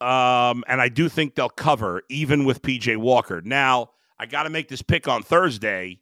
um, 0.00 0.64
and 0.66 0.80
I 0.80 0.88
do 0.88 1.08
think 1.08 1.34
they'll 1.34 1.48
cover 1.48 2.02
even 2.08 2.44
with 2.44 2.62
PJ 2.62 2.96
Walker. 2.96 3.40
Now, 3.44 3.90
I 4.18 4.26
got 4.26 4.42
to 4.42 4.50
make 4.50 4.68
this 4.68 4.82
pick 4.82 5.06
on 5.08 5.22
Thursday. 5.22 6.00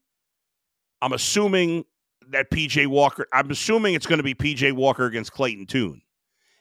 I'm 1.05 1.13
assuming 1.13 1.85
that 2.31 2.51
PJ 2.51 2.87
Walker. 2.87 3.27
I'm 3.31 3.51
assuming 3.51 3.93
it's 3.93 4.07
going 4.07 4.21
to 4.21 4.23
be 4.23 4.35
PJ 4.35 4.73
Walker 4.73 5.05
against 5.05 5.33
Clayton 5.33 5.67
Tune. 5.67 6.01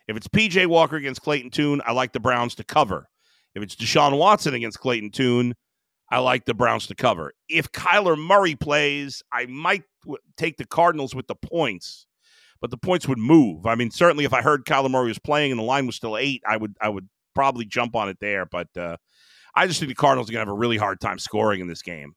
If 0.09 0.17
it's 0.17 0.27
PJ 0.27 0.67
Walker 0.67 0.97
against 0.97 1.21
Clayton 1.21 1.50
Tune, 1.50 1.81
I 1.85 1.93
like 1.93 2.12
the 2.12 2.19
Browns 2.19 2.53
to 2.55 2.65
cover. 2.65 3.07
If 3.55 3.63
it's 3.63 3.73
Deshaun 3.73 4.17
Watson 4.17 4.53
against 4.53 4.81
Clayton 4.81 5.12
Tune, 5.12 5.55
I 6.12 6.19
like 6.19 6.43
the 6.43 6.53
Browns 6.53 6.88
to 6.88 6.95
cover. 6.95 7.31
If 7.47 7.71
Kyler 7.71 8.17
Murray 8.17 8.55
plays, 8.55 9.23
I 9.31 9.45
might 9.45 9.83
take 10.35 10.57
the 10.57 10.65
Cardinals 10.65 11.15
with 11.15 11.27
the 11.27 11.35
points. 11.35 12.05
but 12.59 12.69
the 12.69 12.77
points 12.77 13.07
would 13.07 13.17
move. 13.17 13.65
I 13.65 13.75
mean, 13.75 13.91
certainly 13.91 14.25
if 14.25 14.33
I 14.33 14.41
heard 14.41 14.65
Kyler 14.65 14.91
Murray 14.91 15.07
was 15.07 15.19
playing 15.19 15.51
and 15.51 15.59
the 15.59 15.63
line 15.63 15.85
was 15.85 15.95
still 15.95 16.17
eight, 16.17 16.41
I 16.45 16.57
would 16.57 16.75
I 16.81 16.89
would 16.89 17.07
probably 17.33 17.63
jump 17.63 17.95
on 17.95 18.09
it 18.09 18.17
there. 18.19 18.45
But 18.45 18.67
uh, 18.75 18.97
I 19.55 19.67
just 19.67 19.79
think 19.79 19.89
the 19.89 19.95
Cardinals 19.95 20.29
are 20.29 20.33
going 20.33 20.45
to 20.45 20.50
have 20.51 20.53
a 20.53 20.59
really 20.59 20.77
hard 20.77 21.00
time 21.00 21.17
scoring 21.17 21.62
in 21.62 21.67
this 21.67 21.81
game 21.81 22.15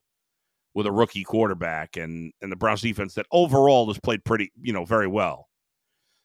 with 0.76 0.86
a 0.86 0.92
rookie 0.92 1.24
quarterback 1.24 1.96
and 1.96 2.32
and 2.42 2.52
the 2.52 2.56
Browns 2.56 2.82
defense 2.82 3.14
that 3.14 3.26
overall 3.32 3.88
has 3.88 3.98
played 3.98 4.24
pretty 4.24 4.52
you 4.60 4.74
know 4.74 4.84
very 4.84 5.08
well. 5.08 5.48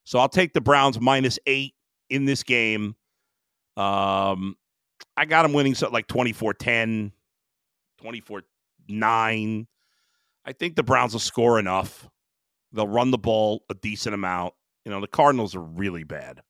So 0.03 0.19
I'll 0.19 0.29
take 0.29 0.51
the 0.53 0.61
Browns 0.61 0.99
minus 0.99 1.39
eight 1.47 1.73
in 2.09 2.25
this 2.25 2.43
game. 2.43 2.95
Um, 3.77 4.57
I 5.15 5.23
got 5.25 5.43
them 5.43 5.53
winning 5.53 5.73
something 5.73 5.93
like 5.93 6.07
24 6.07 6.53
10, 6.55 7.13
24 8.01 8.41
9. 8.89 9.67
I 10.43 10.51
think 10.51 10.75
the 10.75 10.83
Browns 10.83 11.13
will 11.13 11.21
score 11.21 11.57
enough. 11.57 12.09
They'll 12.73 12.87
run 12.87 13.11
the 13.11 13.17
ball 13.17 13.63
a 13.69 13.73
decent 13.73 14.13
amount. 14.13 14.53
You 14.83 14.91
know, 14.91 14.99
the 14.99 15.07
Cardinals 15.07 15.55
are 15.55 15.61
really 15.61 16.03
bad. 16.03 16.41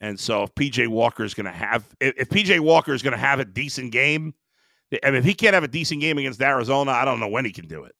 And 0.00 0.18
so 0.18 0.44
if 0.44 0.54
PJ 0.54 0.88
Walker 0.88 1.24
is 1.24 1.34
going 1.34 1.46
to 1.46 1.52
have, 1.52 1.84
if, 2.00 2.14
if 2.16 2.28
PJ 2.30 2.60
Walker 2.60 2.94
is 2.94 3.02
going 3.02 3.12
to 3.12 3.18
have 3.18 3.40
a 3.40 3.44
decent 3.44 3.92
game, 3.92 4.32
I 4.92 5.10
mean, 5.10 5.16
if 5.16 5.24
he 5.24 5.34
can't 5.34 5.54
have 5.54 5.64
a 5.64 5.68
decent 5.68 6.00
game 6.00 6.18
against 6.18 6.40
Arizona, 6.40 6.92
I 6.92 7.04
don't 7.04 7.20
know 7.20 7.28
when 7.28 7.44
he 7.44 7.52
can 7.52 7.66
do 7.66 7.84
it. 7.84 7.94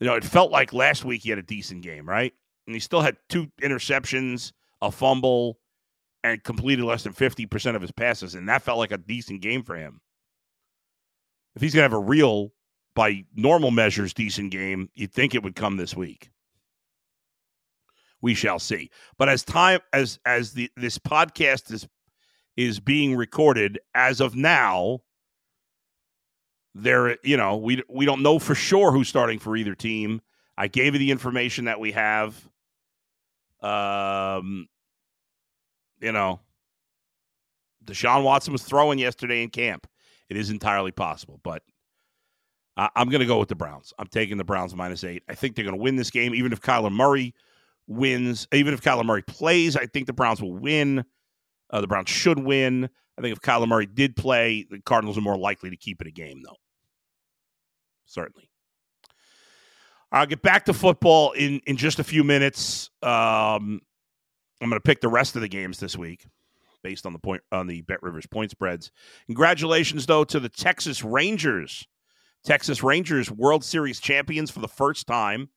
You 0.00 0.06
know, 0.06 0.14
it 0.14 0.24
felt 0.24 0.50
like 0.50 0.72
last 0.72 1.04
week 1.04 1.22
he 1.22 1.30
had 1.30 1.38
a 1.38 1.42
decent 1.42 1.82
game, 1.82 2.08
right? 2.08 2.32
And 2.66 2.74
he 2.74 2.80
still 2.80 3.00
had 3.00 3.16
two 3.28 3.48
interceptions, 3.62 4.52
a 4.80 4.90
fumble, 4.90 5.58
and 6.22 6.42
completed 6.42 6.84
less 6.84 7.02
than 7.02 7.12
50% 7.12 7.76
of 7.76 7.82
his 7.82 7.92
passes. 7.92 8.34
And 8.34 8.48
that 8.48 8.62
felt 8.62 8.78
like 8.78 8.92
a 8.92 8.98
decent 8.98 9.42
game 9.42 9.62
for 9.62 9.76
him. 9.76 10.00
If 11.54 11.62
he's 11.62 11.74
going 11.74 11.88
to 11.88 11.94
have 11.94 12.02
a 12.02 12.04
real, 12.04 12.52
by 12.94 13.24
normal 13.34 13.70
measures, 13.70 14.14
decent 14.14 14.50
game, 14.50 14.88
you'd 14.94 15.12
think 15.12 15.34
it 15.34 15.42
would 15.42 15.56
come 15.56 15.76
this 15.76 15.96
week. 15.96 16.30
We 18.22 18.34
shall 18.34 18.58
see. 18.58 18.90
But 19.18 19.28
as 19.28 19.44
time 19.44 19.80
as 19.92 20.18
as 20.24 20.52
the 20.52 20.70
this 20.76 20.98
podcast 20.98 21.70
is 21.70 21.86
is 22.56 22.80
being 22.80 23.16
recorded 23.16 23.78
as 23.94 24.20
of 24.20 24.36
now, 24.36 25.00
there 26.74 27.16
you 27.22 27.36
know 27.36 27.56
we 27.56 27.82
we 27.88 28.04
don't 28.04 28.22
know 28.22 28.38
for 28.38 28.54
sure 28.54 28.90
who's 28.92 29.08
starting 29.08 29.38
for 29.38 29.56
either 29.56 29.74
team. 29.74 30.20
I 30.56 30.68
gave 30.68 30.94
you 30.94 30.98
the 30.98 31.10
information 31.10 31.64
that 31.66 31.80
we 31.80 31.92
have. 31.92 32.36
Um, 33.60 34.68
you 36.00 36.12
know, 36.12 36.40
Deshaun 37.84 38.22
Watson 38.22 38.52
was 38.52 38.62
throwing 38.62 38.98
yesterday 38.98 39.42
in 39.42 39.50
camp. 39.50 39.86
It 40.28 40.36
is 40.36 40.50
entirely 40.50 40.92
possible, 40.92 41.40
but 41.42 41.62
uh, 42.76 42.88
I'm 42.96 43.08
going 43.08 43.20
to 43.20 43.26
go 43.26 43.38
with 43.38 43.48
the 43.48 43.54
Browns. 43.54 43.92
I'm 43.98 44.08
taking 44.08 44.36
the 44.36 44.44
Browns 44.44 44.74
minus 44.74 45.04
eight. 45.04 45.22
I 45.28 45.34
think 45.34 45.54
they're 45.54 45.64
going 45.64 45.76
to 45.76 45.82
win 45.82 45.96
this 45.96 46.10
game, 46.10 46.34
even 46.34 46.52
if 46.52 46.60
Kyler 46.60 46.92
Murray 46.92 47.34
wins. 47.86 48.48
Even 48.52 48.74
if 48.74 48.82
Kyler 48.82 49.04
Murray 49.04 49.22
plays, 49.22 49.76
I 49.76 49.86
think 49.86 50.06
the 50.06 50.12
Browns 50.12 50.42
will 50.42 50.54
win. 50.54 51.04
Uh, 51.70 51.80
the 51.80 51.86
Browns 51.86 52.10
should 52.10 52.38
win. 52.38 52.88
I 53.18 53.22
think 53.22 53.36
if 53.36 53.42
Kyler 53.42 53.68
Murray 53.68 53.86
did 53.86 54.16
play, 54.16 54.66
the 54.68 54.80
Cardinals 54.80 55.16
are 55.18 55.22
more 55.22 55.38
likely 55.38 55.70
to 55.70 55.76
keep 55.76 56.00
it 56.00 56.06
a 56.06 56.10
game, 56.10 56.42
though. 56.44 56.56
Certainly. 58.06 58.48
I'll 60.12 60.26
get 60.26 60.42
back 60.42 60.66
to 60.66 60.72
football 60.72 61.32
in 61.32 61.60
in 61.66 61.76
just 61.76 61.98
a 61.98 62.04
few 62.04 62.22
minutes. 62.22 62.88
Um, 63.02 63.80
I'm 64.60 64.70
going 64.70 64.72
to 64.72 64.80
pick 64.80 65.00
the 65.00 65.08
rest 65.08 65.34
of 65.34 65.42
the 65.42 65.48
games 65.48 65.80
this 65.80 65.96
week 65.96 66.26
based 66.84 67.06
on 67.06 67.12
the 67.12 67.18
point 67.18 67.42
on 67.50 67.66
the 67.66 67.80
Bet 67.80 68.02
Rivers 68.02 68.26
point 68.26 68.52
spreads. 68.52 68.92
Congratulations 69.26 70.06
though 70.06 70.22
to 70.24 70.38
the 70.38 70.48
Texas 70.48 71.02
Rangers. 71.02 71.86
Texas 72.44 72.82
Rangers 72.82 73.30
World 73.30 73.64
Series 73.64 73.98
champions 73.98 74.50
for 74.50 74.60
the 74.60 74.68
first 74.68 75.06
time 75.06 75.48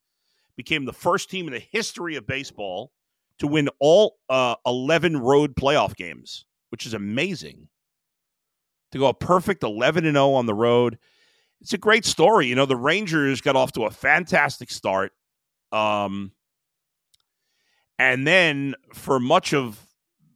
became 0.55 0.85
the 0.85 0.93
first 0.93 1.29
team 1.29 1.45
in 1.47 1.53
the 1.53 1.59
history 1.59 2.15
of 2.15 2.25
baseball 2.25 2.91
to 3.39 3.47
win 3.47 3.69
all 3.79 4.17
uh, 4.29 4.55
11 4.65 5.17
road 5.17 5.55
playoff 5.55 5.95
games, 5.95 6.45
which 6.69 6.85
is 6.85 6.93
amazing. 6.93 7.67
To 8.93 8.99
go 8.99 9.07
a 9.07 9.13
perfect 9.13 9.63
11 9.63 10.05
and 10.05 10.15
0 10.15 10.31
on 10.33 10.45
the 10.45 10.53
road. 10.53 10.97
It's 11.59 11.73
a 11.73 11.77
great 11.77 12.05
story. 12.05 12.47
You 12.47 12.55
know, 12.55 12.65
the 12.65 12.77
Rangers 12.77 13.41
got 13.41 13.55
off 13.55 13.73
to 13.73 13.83
a 13.83 13.91
fantastic 13.91 14.71
start. 14.71 15.11
Um, 15.71 16.31
and 17.99 18.25
then 18.25 18.75
for 18.93 19.19
much 19.19 19.53
of 19.53 19.79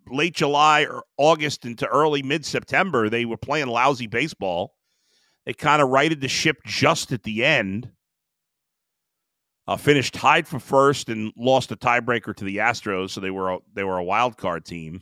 late 0.10 0.36
July 0.36 0.84
or 0.84 1.04
August 1.18 1.66
into 1.66 1.88
early 1.88 2.24
mid 2.24 2.46
September, 2.46 3.10
they 3.10 3.26
were 3.26 3.38
playing 3.38 3.68
lousy 3.68 4.08
baseball. 4.08 4.74
They 5.46 5.54
kind 5.54 5.82
of 5.82 5.90
righted 5.90 6.22
the 6.22 6.28
ship 6.28 6.58
just 6.66 7.12
at 7.12 7.24
the 7.24 7.46
end. 7.46 7.92
Uh, 9.68 9.78
finished 9.78 10.14
tied 10.14 10.48
for 10.48 10.60
first 10.60 11.08
and 11.08 11.32
lost 11.38 11.72
a 11.72 11.76
tiebreaker 11.76 12.36
to 12.36 12.44
the 12.44 12.58
Astros, 12.58 13.12
so 13.12 13.22
they 13.22 13.30
were 13.30 13.54
a, 13.54 13.58
they 13.74 13.84
were 13.84 13.98
a 13.98 14.04
wild 14.04 14.36
card 14.36 14.66
team. 14.66 15.02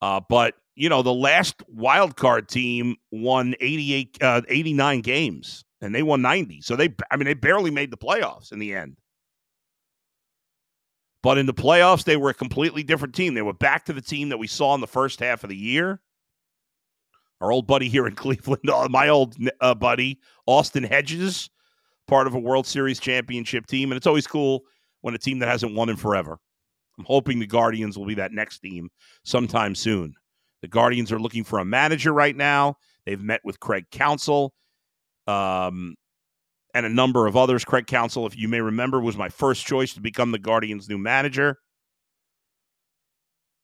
Uh, 0.00 0.20
but 0.28 0.54
you 0.78 0.88
know, 0.88 1.02
the 1.02 1.12
last 1.12 1.62
wild 1.66 2.16
card 2.16 2.48
team 2.48 2.96
won 3.10 3.54
88, 3.60 4.18
uh, 4.20 4.42
89 4.48 5.00
games, 5.00 5.64
and 5.80 5.92
they 5.92 6.04
won 6.04 6.22
90. 6.22 6.60
So 6.60 6.76
they, 6.76 6.94
I 7.10 7.16
mean, 7.16 7.24
they 7.24 7.34
barely 7.34 7.72
made 7.72 7.90
the 7.90 7.96
playoffs 7.96 8.52
in 8.52 8.60
the 8.60 8.74
end. 8.74 8.96
But 11.20 11.36
in 11.36 11.46
the 11.46 11.54
playoffs, 11.54 12.04
they 12.04 12.16
were 12.16 12.30
a 12.30 12.34
completely 12.34 12.84
different 12.84 13.14
team. 13.14 13.34
They 13.34 13.42
were 13.42 13.52
back 13.52 13.86
to 13.86 13.92
the 13.92 14.00
team 14.00 14.28
that 14.28 14.38
we 14.38 14.46
saw 14.46 14.74
in 14.76 14.80
the 14.80 14.86
first 14.86 15.18
half 15.18 15.42
of 15.42 15.50
the 15.50 15.56
year. 15.56 16.00
Our 17.40 17.50
old 17.50 17.66
buddy 17.66 17.88
here 17.88 18.06
in 18.06 18.14
Cleveland, 18.16 18.70
uh, 18.70 18.88
my 18.88 19.08
old 19.08 19.34
uh, 19.60 19.74
buddy, 19.74 20.20
Austin 20.46 20.84
Hedges, 20.84 21.50
part 22.08 22.26
of 22.26 22.34
a 22.34 22.38
World 22.40 22.66
Series 22.66 22.98
championship 22.98 23.66
team. 23.66 23.92
And 23.92 23.96
it's 23.96 24.06
always 24.06 24.26
cool 24.26 24.62
when 25.02 25.14
a 25.14 25.18
team 25.18 25.38
that 25.38 25.48
hasn't 25.48 25.74
won 25.74 25.88
in 25.88 25.96
forever. 25.96 26.38
I'm 26.98 27.04
hoping 27.04 27.38
the 27.38 27.46
Guardians 27.46 27.96
will 27.96 28.06
be 28.06 28.16
that 28.16 28.32
next 28.32 28.58
team 28.58 28.90
sometime 29.24 29.76
soon. 29.76 30.14
The 30.62 30.68
Guardians 30.68 31.12
are 31.12 31.20
looking 31.20 31.44
for 31.44 31.60
a 31.60 31.64
manager 31.64 32.12
right 32.12 32.34
now. 32.34 32.78
They've 33.06 33.22
met 33.22 33.40
with 33.44 33.60
Craig 33.60 33.86
Counsell 33.92 34.52
Um, 35.28 35.94
and 36.74 36.84
a 36.86 36.88
number 36.88 37.26
of 37.26 37.36
others. 37.36 37.64
Craig 37.64 37.86
Counsell, 37.86 38.26
if 38.26 38.36
you 38.36 38.48
may 38.48 38.60
remember, 38.60 39.00
was 39.00 39.16
my 39.16 39.28
first 39.28 39.66
choice 39.66 39.94
to 39.94 40.00
become 40.00 40.32
the 40.32 40.38
Guardians' 40.38 40.88
new 40.88 40.98
manager. 40.98 41.58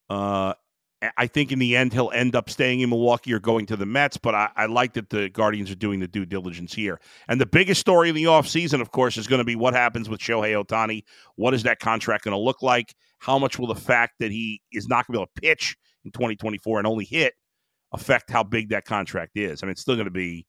Uh, 0.08 0.54
I 1.16 1.26
think 1.26 1.52
in 1.52 1.58
the 1.58 1.76
end 1.76 1.92
he'll 1.92 2.10
end 2.14 2.36
up 2.36 2.48
staying 2.48 2.80
in 2.80 2.90
Milwaukee 2.90 3.32
or 3.32 3.40
going 3.40 3.66
to 3.66 3.76
the 3.76 3.86
Mets, 3.86 4.16
but 4.16 4.34
I, 4.34 4.50
I, 4.56 4.66
like 4.66 4.92
that 4.94 5.10
the 5.10 5.28
Guardians 5.28 5.70
are 5.70 5.76
doing 5.76 6.00
the 6.00 6.08
due 6.08 6.24
diligence 6.24 6.72
here. 6.72 7.00
And 7.28 7.40
the 7.40 7.46
biggest 7.46 7.80
story 7.80 8.08
in 8.08 8.14
the 8.14 8.24
offseason, 8.24 8.80
of 8.80 8.90
course, 8.90 9.16
is 9.16 9.26
going 9.26 9.40
to 9.40 9.44
be 9.44 9.56
what 9.56 9.74
happens 9.74 10.08
with 10.08 10.20
Shohei 10.20 10.62
Ohtani. 10.62 11.04
What 11.36 11.54
is 11.54 11.62
that 11.64 11.80
contract 11.80 12.24
going 12.24 12.32
to 12.32 12.38
look 12.38 12.62
like? 12.62 12.94
How 13.18 13.38
much 13.38 13.58
will 13.58 13.66
the 13.66 13.74
fact 13.74 14.14
that 14.20 14.30
he 14.30 14.60
is 14.72 14.88
not 14.88 15.06
going 15.06 15.14
to 15.14 15.18
be 15.18 15.22
able 15.22 15.30
to 15.34 15.40
pitch 15.40 15.76
in 16.04 16.10
2024 16.12 16.78
and 16.78 16.86
only 16.86 17.04
hit 17.04 17.34
affect 17.92 18.30
how 18.30 18.42
big 18.42 18.70
that 18.70 18.84
contract 18.84 19.36
is? 19.36 19.62
I 19.62 19.66
mean, 19.66 19.72
it's 19.72 19.80
still 19.80 19.96
going 19.96 20.06
to 20.06 20.10
be 20.10 20.46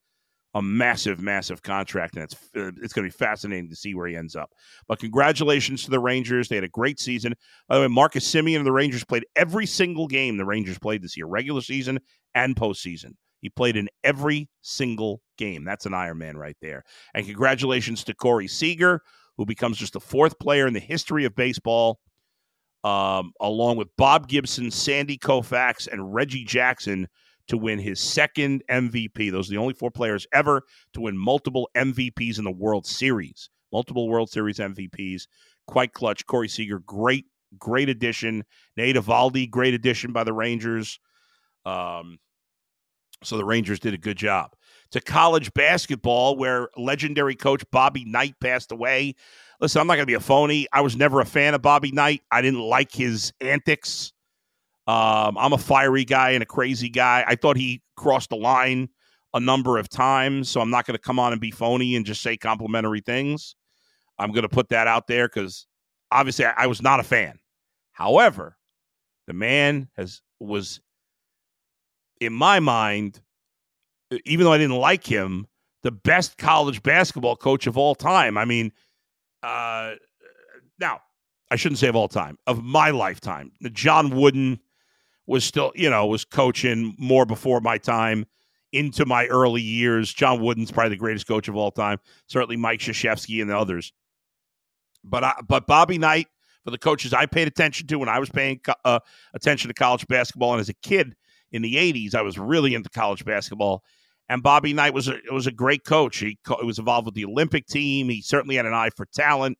a 0.56 0.62
massive, 0.62 1.20
massive 1.20 1.62
contract, 1.62 2.16
and 2.16 2.24
it's 2.24 2.34
uh, 2.56 2.72
it's 2.82 2.94
going 2.94 3.08
to 3.08 3.14
be 3.14 3.26
fascinating 3.26 3.70
to 3.70 3.76
see 3.76 3.94
where 3.94 4.08
he 4.08 4.16
ends 4.16 4.38
up. 4.38 4.50
But 4.88 5.00
congratulations 5.00 5.84
to 5.84 5.92
the 5.92 6.00
Rangers; 6.00 6.48
they 6.48 6.56
had 6.56 6.64
a 6.64 6.70
great 6.70 7.00
season. 7.00 7.36
By 7.68 7.76
the 7.76 7.82
way, 7.82 7.88
Marcus 7.90 8.26
Semien 8.26 8.58
and 8.58 8.66
the 8.66 8.72
Rangers 8.72 9.04
played 9.04 9.26
every 9.36 9.66
single 9.66 10.08
game 10.08 10.38
the 10.38 10.46
Rangers 10.46 10.80
played 10.80 11.02
this 11.02 11.18
year, 11.18 11.28
regular 11.28 11.62
season 11.62 12.00
and 12.34 12.56
postseason. 12.56 13.12
He 13.42 13.50
played 13.50 13.76
in 13.76 13.90
every 14.04 14.50
single 14.62 15.22
game. 15.38 15.66
That's 15.66 15.86
an 15.86 15.94
Iron 15.94 16.20
Man 16.20 16.38
right 16.38 16.58
there. 16.62 16.84
And 17.14 17.26
congratulations 17.26 18.06
to 18.06 18.16
Corey 18.16 18.48
Seager, 18.48 19.02
who 19.38 19.46
becomes 19.46 19.78
just 19.78 19.94
the 19.94 20.00
fourth 20.00 20.40
player 20.40 20.68
in 20.68 20.74
the 20.74 20.80
history 20.80 21.26
of 21.26 21.36
baseball, 21.36 22.00
um, 22.86 23.34
along 23.42 23.76
with 23.76 23.90
Bob 23.98 24.30
Gibson, 24.30 24.72
Sandy 24.72 25.18
Koufax, 25.18 25.88
and 25.92 26.14
Reggie 26.14 26.46
Jackson 26.46 27.10
to 27.48 27.58
win 27.58 27.80
his 27.80 28.00
second 28.00 28.64
MVP. 28.70 29.32
Those 29.32 29.50
are 29.50 29.52
the 29.52 29.58
only 29.58 29.74
four 29.74 29.92
players 29.92 30.26
ever 30.34 30.64
to 30.94 31.02
win 31.02 31.18
multiple 31.18 31.70
MVPs 31.76 32.38
in 32.38 32.44
the 32.44 32.52
World 32.52 32.86
Series. 32.86 33.50
Multiple 33.72 34.08
World 34.08 34.30
Series 34.30 34.58
MVPs. 34.58 35.28
Quite 35.68 35.94
clutch. 35.94 36.26
Corey 36.26 36.48
Seager, 36.48 36.80
great, 36.80 37.26
great 37.60 37.90
addition. 37.90 38.44
Nate 38.78 38.96
Eovaldi, 38.96 39.50
great 39.50 39.74
addition 39.74 40.14
by 40.14 40.24
the 40.24 40.34
Rangers. 40.34 41.00
Um, 41.66 42.20
so 43.24 43.38
the 43.38 43.46
Rangers 43.46 43.80
did 43.80 43.94
a 43.94 43.98
good 43.98 44.18
job. 44.18 44.56
To 44.92 45.02
college 45.02 45.54
basketball, 45.54 46.38
where 46.38 46.70
legendary 46.78 47.36
coach 47.36 47.64
Bobby 47.72 48.06
Knight 48.06 48.36
passed 48.40 48.72
away. 48.72 49.16
Listen, 49.60 49.82
I'm 49.82 49.88
not 49.88 49.96
going 49.96 50.04
to 50.04 50.12
be 50.12 50.14
a 50.14 50.20
phony. 50.20 50.68
I 50.72 50.82
was 50.82 50.96
never 50.96 51.22
a 51.22 51.26
fan 51.26 51.54
of 51.54 51.62
Bobby 51.62 51.92
Knight. 51.92 52.22
I 52.32 52.42
didn't 52.42 52.62
like 52.62 52.94
his 52.94 53.34
antics. 53.42 54.14
Um, 54.88 55.38
I'm 55.38 55.54
a 55.54 55.58
fiery 55.58 56.06
guy 56.06 56.32
and 56.32 56.44
a 56.44 56.46
crazy 56.46 56.90
guy. 56.90 57.24
I 57.28 57.36
thought 57.36 57.58
he 57.58 57.82
crossed 57.96 58.30
the 58.30 58.36
line 58.36 58.90
a 59.34 59.40
number 59.40 59.78
of 59.78 59.90
times, 59.90 60.50
so 60.50 60.62
I'm 60.62 60.70
not 60.70 60.86
going 60.86 60.96
to 60.96 61.02
come 61.02 61.20
on 61.20 61.32
and 61.32 61.42
be 61.42 61.52
phony 61.52 61.96
and 61.96 62.06
just 62.06 62.22
say 62.22 62.38
complimentary 62.38 63.02
things. 63.02 63.56
I'm 64.20 64.32
going 64.32 64.44
to 64.44 64.50
put 64.50 64.70
that 64.70 64.88
out 64.88 65.08
there 65.08 65.28
because 65.28 65.68
obviously 66.12 66.46
I, 66.46 66.54
I 66.58 66.68
was 66.68 66.82
not 66.82 67.00
a 67.00 67.04
fan. 67.04 67.40
However, 67.92 68.58
the 69.28 69.34
man 69.34 69.90
has 69.98 70.22
was 70.40 70.80
in 72.22 72.32
my 72.32 72.60
mind, 72.60 73.22
even 74.26 74.46
though 74.46 74.54
I 74.54 74.58
didn't 74.58 74.78
like 74.78 75.06
him, 75.06 75.48
the 75.84 75.92
best 75.92 76.38
college 76.38 76.82
basketball 76.84 77.36
coach 77.36 77.68
of 77.68 77.78
all 77.78 77.96
time. 77.96 78.38
I 78.38 78.46
mean, 78.46 78.72
Uh, 79.44 79.96
now, 80.80 81.00
I 81.52 81.56
shouldn't 81.56 81.80
say 81.80 81.88
of 81.88 81.96
all 81.96 82.08
time, 82.08 82.38
of 82.48 82.64
my 82.64 82.90
lifetime. 82.90 83.52
John 83.74 84.10
Wooden 84.10 84.60
was 85.28 85.44
still, 85.44 85.72
you 85.76 85.90
know, 85.90 86.06
was 86.06 86.26
coaching 86.26 86.96
more 86.98 87.26
before 87.26 87.62
my 87.62 87.78
time 87.78 88.26
into 88.72 89.06
my 89.06 89.26
early 89.28 89.62
years. 89.62 90.14
John 90.14 90.42
Wooden's 90.42 90.72
probably 90.72 90.92
the 90.92 90.98
greatest 90.98 91.28
coach 91.28 91.48
of 91.48 91.56
all 91.56 91.72
time. 91.72 91.98
Certainly 92.28 92.58
Mike 92.58 92.80
Krzyzewski 92.80 93.42
and 93.42 93.50
the 93.50 93.58
others. 93.58 93.94
But 95.04 95.24
I, 95.24 95.34
but 95.48 95.68
Bobby 95.68 95.98
Knight, 95.98 96.28
for 96.64 96.72
the 96.72 96.78
coaches 96.78 97.14
I 97.14 97.26
paid 97.26 97.48
attention 97.48 97.88
to 97.88 98.00
when 98.00 98.10
I 98.10 98.20
was 98.20 98.30
paying 98.30 98.60
uh, 98.84 99.00
attention 99.34 99.68
to 99.70 99.74
college 99.74 100.06
basketball, 100.08 100.54
and 100.54 100.60
as 100.60 100.70
a 100.70 100.74
kid 100.74 101.16
in 101.52 101.62
the 101.62 101.76
'80s, 101.76 102.16
I 102.16 102.22
was 102.24 102.38
really 102.38 102.74
into 102.74 102.90
college 102.90 103.24
basketball. 103.24 103.84
And 104.28 104.42
Bobby 104.42 104.74
Knight 104.74 104.96
was 104.96 105.08
a, 105.08 105.20
was 105.32 105.46
a 105.46 105.52
great 105.52 105.84
coach. 105.84 106.18
He, 106.18 106.40
he 106.60 106.66
was 106.66 106.80
involved 106.80 107.06
with 107.06 107.14
the 107.14 107.26
Olympic 107.26 107.68
team. 107.68 108.10
He 108.10 108.24
certainly 108.24 108.56
had 108.56 108.66
an 108.66 108.74
eye 108.74 108.90
for 108.96 109.06
talent. 109.14 109.60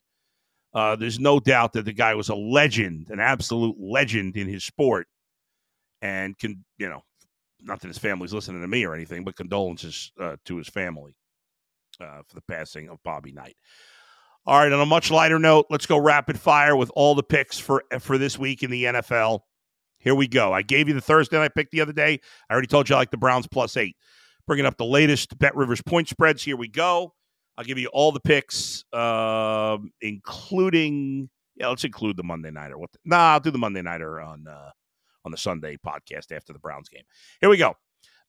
Uh, 0.74 0.96
there's 0.96 1.20
no 1.20 1.40
doubt 1.40 1.74
that 1.74 1.86
the 1.86 1.94
guy 1.94 2.16
was 2.16 2.30
a 2.30 2.36
legend, 2.36 3.10
an 3.10 3.20
absolute 3.20 3.76
legend 3.80 4.36
in 4.36 4.48
his 4.48 4.64
sport, 4.64 5.08
and 6.06 6.38
can 6.38 6.64
you 6.78 6.88
know, 6.88 7.02
not 7.62 7.82
that 7.82 7.88
his 7.88 7.98
family's 7.98 8.34
listening 8.34 8.62
to 8.62 8.68
me 8.68 8.86
or 8.86 8.94
anything, 8.94 9.24
but 9.24 9.36
condolences 9.36 10.12
uh, 10.20 10.36
to 10.46 10.58
his 10.58 10.68
family 10.68 11.16
uh, 12.00 12.22
for 12.28 12.36
the 12.36 12.44
passing 12.48 12.90
of 12.90 13.02
Bobby 13.04 13.32
Knight. 13.32 13.56
All 14.46 14.60
right, 14.60 14.72
on 14.72 14.80
a 14.80 14.86
much 14.86 15.10
lighter 15.10 15.40
note, 15.40 15.66
let's 15.72 15.88
go 15.88 15.98
rapid 15.98 16.40
fire 16.40 16.76
with 16.76 16.92
all 16.96 17.16
the 17.16 17.24
picks 17.24 17.58
for 17.58 17.84
for 18.00 18.20
this 18.20 18.38
week 18.38 18.62
in 18.62 18.70
the 18.70 18.84
NFL. 18.84 19.40
Here 19.98 20.14
we 20.14 20.28
go. 20.28 20.54
I 20.54 20.62
gave 20.62 20.88
you 20.88 20.94
the 20.94 21.02
Thursday 21.02 21.38
night 21.38 21.56
pick 21.56 21.72
the 21.72 21.82
other 21.82 21.94
day. 21.94 22.20
I 22.50 22.54
already 22.54 22.68
told 22.68 22.88
you 22.88 22.96
I 22.96 23.00
like 23.00 23.10
the 23.10 23.18
Browns 23.18 23.48
plus 23.48 23.76
eight. 23.76 23.96
Bringing 24.46 24.68
up 24.68 24.78
the 24.78 24.86
latest 24.86 25.36
Bet 25.40 25.56
Rivers 25.56 25.82
point 25.82 26.08
spreads. 26.08 26.44
Here 26.44 26.56
we 26.56 26.68
go. 26.68 27.16
I'll 27.58 27.66
give 27.66 27.80
you 27.80 27.88
all 27.88 28.12
the 28.12 28.20
picks, 28.20 28.84
uh, 28.94 29.78
including 30.02 31.30
yeah, 31.56 31.70
let's 31.70 31.86
include 31.86 32.18
the 32.18 32.24
Monday 32.24 32.52
nighter. 32.52 32.78
What? 32.78 32.92
The, 32.92 33.00
nah, 33.06 33.34
I'll 33.34 33.40
do 33.40 33.50
the 33.50 33.58
Monday 33.58 33.82
nighter 33.82 34.22
on 34.22 34.46
uh, 34.48 34.70
on 35.26 35.32
the 35.32 35.38
Sunday 35.38 35.78
podcast 35.78 36.32
after 36.32 36.54
the 36.54 36.60
Browns 36.60 36.88
game. 36.88 37.04
Here 37.42 37.50
we 37.50 37.58
go. 37.58 37.76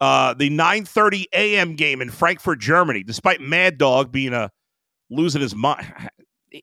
Uh, 0.01 0.35
the 0.35 0.51
9:30 0.51 1.25
a.m. 1.33 1.77
game 1.77 2.03
in 2.03 2.11
Frankfurt, 2.11 2.59
Germany. 2.59 3.03
Despite 3.03 3.41
Mad 3.41 3.79
Dog 3.79 4.11
being 4.13 4.35
a 4.35 4.51
losing 5.11 5.41
his 5.41 5.55
mind, 5.55 5.87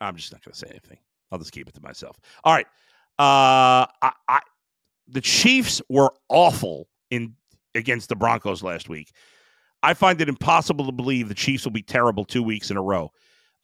I'm 0.00 0.16
just 0.16 0.32
not 0.32 0.44
going 0.44 0.52
to 0.52 0.58
say 0.58 0.68
anything. 0.70 0.98
I'll 1.30 1.38
just 1.38 1.52
keep 1.52 1.68
it 1.68 1.74
to 1.74 1.82
myself. 1.82 2.18
All 2.44 2.54
right. 2.54 2.66
Uh, 3.18 3.86
I, 4.02 4.12
I 4.28 4.40
the 5.06 5.20
Chiefs 5.20 5.80
were 5.88 6.12
awful 6.28 6.88
in 7.10 7.34
against 7.74 8.08
the 8.08 8.16
Broncos 8.16 8.62
last 8.62 8.88
week. 8.88 9.12
I 9.82 9.94
find 9.94 10.20
it 10.20 10.28
impossible 10.28 10.86
to 10.86 10.92
believe 10.92 11.28
the 11.28 11.34
Chiefs 11.34 11.64
will 11.64 11.72
be 11.72 11.82
terrible 11.82 12.24
two 12.24 12.42
weeks 12.42 12.70
in 12.70 12.76
a 12.76 12.82
row. 12.82 13.12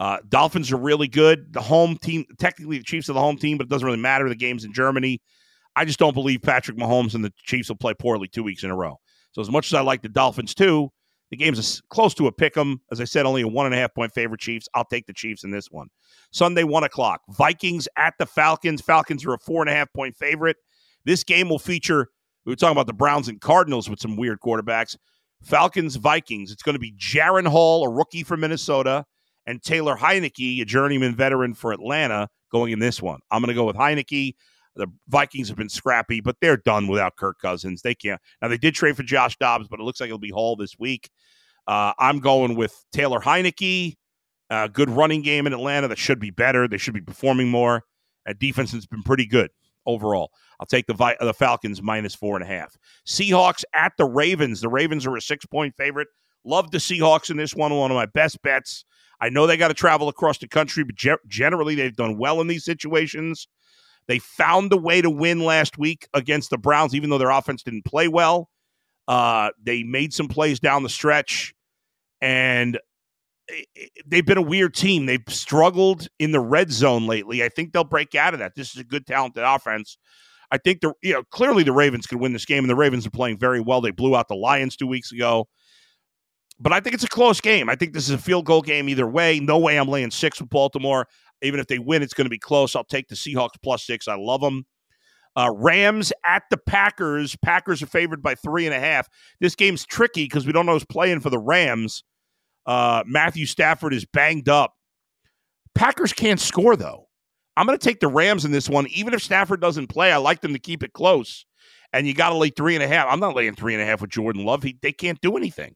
Uh, 0.01 0.19
Dolphins 0.29 0.73
are 0.73 0.77
really 0.77 1.09
good. 1.09 1.53
The 1.53 1.61
home 1.61 1.97
team, 1.97 2.25
technically, 2.39 2.79
the 2.79 2.85
Chiefs 2.85 3.09
are 3.09 3.13
the 3.13 3.21
home 3.21 3.37
team, 3.37 3.59
but 3.59 3.67
it 3.67 3.71
doesn't 3.71 3.87
really 3.87 3.99
matter. 3.99 4.29
The 4.29 4.35
game's 4.35 4.65
in 4.65 4.73
Germany. 4.73 5.21
I 5.77 5.85
just 5.85 5.99
don't 5.99 6.15
believe 6.15 6.43
Patrick 6.43 6.77
Mahomes 6.77 7.15
and 7.15 7.25
the 7.25 7.33
Chiefs 7.37 7.69
will 7.69 7.77
play 7.77 7.95
poorly 7.95 8.29
two 8.29 8.43
weeks 8.43 8.65
in 8.65 8.71
a 8.71 8.77
row. 8.77 8.99
So, 9.33 9.41
as 9.41 9.51
much 9.51 9.67
as 9.67 9.75
I 9.75 9.81
like 9.81 10.03
the 10.03 10.09
Dolphins 10.09 10.55
too, 10.55 10.91
the 11.31 11.37
game's 11.37 11.83
close 11.91 12.15
to 12.15 12.27
a 12.27 12.33
pick 12.33 12.57
'em. 12.57 12.81
As 12.93 13.01
I 13.01 13.05
said, 13.05 13.27
only 13.27 13.43
a 13.43 13.49
one 13.49 13.67
and 13.67 13.75
a 13.75 13.79
half 13.79 13.95
point 13.95 14.13
favorite 14.13 14.41
Chiefs. 14.41 14.69
I'll 14.75 14.85
take 14.85 15.07
the 15.07 15.13
Chiefs 15.13 15.43
in 15.43 15.51
this 15.51 15.69
one. 15.71 15.89
Sunday, 16.33 16.65
one 16.65 16.85
o'clock. 16.85 17.23
Vikings 17.31 17.89
at 17.97 18.15
the 18.19 18.27
Falcons. 18.27 18.81
Falcons 18.81 19.25
are 19.25 19.35
a 19.35 19.39
four 19.39 19.63
and 19.63 19.71
a 19.71 19.75
half 19.75 19.93
point 19.93 20.17
favorite. 20.17 20.57
This 21.05 21.25
game 21.25 21.49
will 21.49 21.59
feature. 21.59 22.09
We 22.45 22.53
were 22.53 22.57
talking 22.57 22.77
about 22.77 22.87
the 22.87 22.93
Browns 22.93 23.29
and 23.29 23.41
Cardinals 23.41 23.89
with 23.89 24.01
some 24.01 24.17
weird 24.17 24.39
quarterbacks. 24.41 24.97
Falcons 25.43 25.97
Vikings. 25.97 26.51
It's 26.53 26.63
going 26.63 26.75
to 26.75 26.79
be 26.79 26.93
Jaren 26.93 27.47
Hall, 27.47 27.85
a 27.85 27.91
rookie 27.91 28.23
from 28.23 28.41
Minnesota, 28.41 29.05
and 29.47 29.63
Taylor 29.63 29.97
Heinicke, 29.97 30.61
a 30.61 30.65
journeyman 30.65 31.15
veteran 31.15 31.55
for 31.55 31.73
Atlanta, 31.73 32.29
going 32.51 32.73
in 32.73 32.79
this 32.79 33.03
one. 33.03 33.21
I'm 33.31 33.41
going 33.41 33.49
to 33.49 33.55
go 33.55 33.65
with 33.65 33.77
Heinicke. 33.77 34.35
The 34.77 34.89
Vikings 35.09 35.49
have 35.49 35.57
been 35.57 35.69
scrappy, 35.69 36.21
but 36.21 36.37
they're 36.41 36.57
done 36.57 36.89
without 36.89 37.17
Kirk 37.17 37.39
Cousins. 37.41 37.83
They 37.83 37.95
can't. 37.95 38.21
Now 38.43 38.49
they 38.49 38.59
did 38.59 38.75
trade 38.75 38.97
for 38.97 39.05
Josh 39.05 39.37
Dobbs, 39.37 39.69
but 39.69 39.79
it 39.79 39.85
looks 39.85 40.01
like 40.01 40.09
it'll 40.09 40.19
be 40.19 40.31
Hall 40.31 40.57
this 40.57 40.79
week. 40.79 41.11
Uh, 41.67 41.93
I'm 41.99 42.19
going 42.19 42.57
with 42.57 42.75
Taylor 42.93 43.21
Heinicke. 43.21 43.95
Uh, 44.51 44.69
good 44.69 44.91
running 44.91 45.23
game 45.23 45.47
in 45.47 45.53
Atlanta 45.53 45.89
that 45.89 45.99
should 45.99 46.21
be 46.21 46.31
better. 46.31 46.69
They 46.69 46.77
should 46.77 46.95
be 46.95 47.01
performing 47.01 47.49
more. 47.49 47.83
Uh, 48.29 48.35
defense 48.39 48.73
has 48.73 48.87
been 48.87 49.03
pretty 49.03 49.27
good 49.27 49.51
overall. 49.87 50.31
I'll 50.61 50.67
take 50.67 50.87
the 50.87 50.95
Vi- 50.95 51.17
the 51.21 51.35
Falcons 51.35 51.83
minus 51.83 52.15
four 52.15 52.37
and 52.37 52.45
a 52.45 52.47
half. 52.47 52.77
Seahawks 53.07 53.65
at 53.75 53.93
the 53.97 54.05
Ravens. 54.05 54.61
The 54.61 54.69
Ravens 54.69 55.07
are 55.07 55.17
a 55.17 55.21
six 55.21 55.47
point 55.47 55.75
favorite. 55.77 56.09
Love 56.45 56.71
the 56.71 56.79
Seahawks 56.79 57.31
in 57.31 57.37
this 57.37 57.55
one. 57.55 57.75
One 57.75 57.91
of 57.91 57.95
my 57.95 58.07
best 58.07 58.43
bets. 58.43 58.85
I 59.21 59.29
know 59.29 59.47
they 59.47 59.57
got 59.57 59.69
to 59.69 59.75
travel 59.75 60.09
across 60.09 60.39
the 60.39 60.49
country, 60.49 60.85
but 60.85 60.97
ge- 60.97 61.27
generally 61.27 61.75
they've 61.75 61.95
done 61.95 62.19
well 62.19 62.41
in 62.41 62.47
these 62.47 62.65
situations. 62.65 63.49
They 64.07 64.19
found 64.19 64.73
a 64.73 64.77
way 64.77 65.01
to 65.01 65.09
win 65.09 65.41
last 65.41 65.79
week 65.79 66.07
against 66.13 66.51
the 66.51 66.59
Browns, 66.59 66.95
even 66.95 67.11
though 67.11 67.19
their 67.19 67.31
offense 67.31 67.63
didn't 67.63 67.85
play 67.87 68.09
well. 68.09 68.51
Uh, 69.09 69.51
they 69.63 69.83
made 69.83 70.13
some 70.13 70.29
plays 70.29 70.61
down 70.61 70.83
the 70.83 70.89
stretch, 70.89 71.55
and 72.21 72.79
they've 74.07 74.27
been 74.27 74.39
a 74.39 74.43
weird 74.43 74.75
team. 74.75 75.07
They've 75.07 75.25
struggled 75.29 76.09
in 76.19 76.33
the 76.33 76.41
red 76.41 76.71
zone 76.71 77.07
lately. 77.07 77.43
I 77.43 77.49
think 77.49 77.73
they'll 77.73 77.85
break 77.85 78.15
out 78.15 78.35
of 78.35 78.41
that. 78.41 78.55
This 78.55 78.75
is 78.75 78.81
a 78.81 78.85
good, 78.85 79.07
talented 79.07 79.43
offense. 79.43 79.99
I 80.51 80.59
think 80.59 80.81
the 80.81 80.93
you 81.03 81.13
know 81.13 81.23
clearly 81.25 81.63
the 81.63 81.73
Ravens 81.73 82.07
could 82.07 82.21
win 82.21 82.33
this 82.33 82.45
game, 82.45 82.65
and 82.65 82.71
the 82.71 82.77
Ravens 82.77 83.07
are 83.07 83.11
playing 83.11 83.39
very 83.39 83.61
well. 83.61 83.81
They 83.81 83.91
blew 83.91 84.17
out 84.17 84.29
the 84.29 84.37
Lions 84.37 84.77
two 84.77 84.87
weeks 84.87 85.13
ago, 85.13 85.49
but 86.61 86.73
I 86.73 86.81
think 86.81 86.95
it's 86.95 87.05
a 87.05 87.09
close 87.09 87.41
game. 87.41 87.69
I 87.69 87.77
think 87.77 87.93
this 87.93 88.09
is 88.09 88.15
a 88.15 88.19
field 88.19 88.47
goal 88.47 88.63
game 88.63 88.89
either 88.89 89.07
way. 89.07 89.41
No 89.41 89.59
way 89.59 89.77
I'm 89.77 89.89
laying 89.89 90.11
six 90.11 90.41
with 90.41 90.51
Baltimore. 90.51 91.07
Even 91.43 91.61
if 91.61 91.67
they 91.67 91.79
win, 91.79 92.03
it's 92.03 92.15
going 92.15 92.27
to 92.27 92.31
be 92.31 92.39
close. 92.39 92.75
I'll 92.77 92.85
take 92.85 93.09
the 93.09 93.15
Seahawks 93.15 93.61
plus 93.63 93.85
six. 93.85 94.09
I 94.09 94.15
love 94.15 94.41
them. 94.41 94.65
Uh, 95.37 95.51
Rams 95.53 96.13
at 96.25 96.45
the 96.51 96.57
Packers. 96.57 97.37
Packers 97.45 97.83
are 97.83 97.87
favored 97.87 98.23
by 98.23 98.35
three 98.37 98.67
and 98.67 98.75
a 98.75 98.79
half. 98.79 99.09
This 99.41 99.57
game's 99.57 99.85
tricky 99.85 100.25
because 100.25 100.47
we 100.47 100.53
don't 100.53 100.65
know 100.65 100.73
who's 100.75 100.85
playing 100.85 101.21
for 101.21 101.31
the 101.31 101.39
Rams. 101.39 102.05
Uh, 102.67 103.03
Matthew 103.07 103.47
Stafford 103.47 103.93
is 103.93 104.05
banged 104.07 104.49
up. 104.49 104.75
Packers 105.75 106.13
can't 106.13 106.41
score, 106.41 106.77
though. 106.77 107.09
I'm 107.57 107.67
going 107.67 107.79
to 107.79 107.85
take 107.85 108.01
the 108.01 108.09
Rams 108.09 108.45
in 108.45 108.53
this 108.53 108.69
one. 108.69 108.87
Even 108.89 109.13
if 109.13 109.23
Stafford 109.23 109.61
doesn't 109.61 109.89
play, 109.89 110.13
I 110.13 110.17
like 110.17 110.41
them 110.41 110.53
to 110.53 110.59
keep 110.59 110.83
it 110.83 110.93
close. 110.93 111.45
And 111.93 112.07
you 112.07 112.15
got 112.15 112.31
to 112.31 112.37
lay 112.37 112.51
three 112.51 112.75
and 112.75 112.83
a 112.83 112.89
half. 112.89 113.07
I'm 113.09 113.21
not 113.21 113.37
laying 113.37 113.55
three 113.55 113.75
and 113.75 113.83
a 113.83 113.87
half 113.87 114.01
with 114.01 114.11
Jordan 114.11 114.45
Love. 114.45 114.63
He, 114.63 114.79
they 114.83 114.93
can't 114.93 115.21
do 115.21 115.37
anything. 115.37 115.75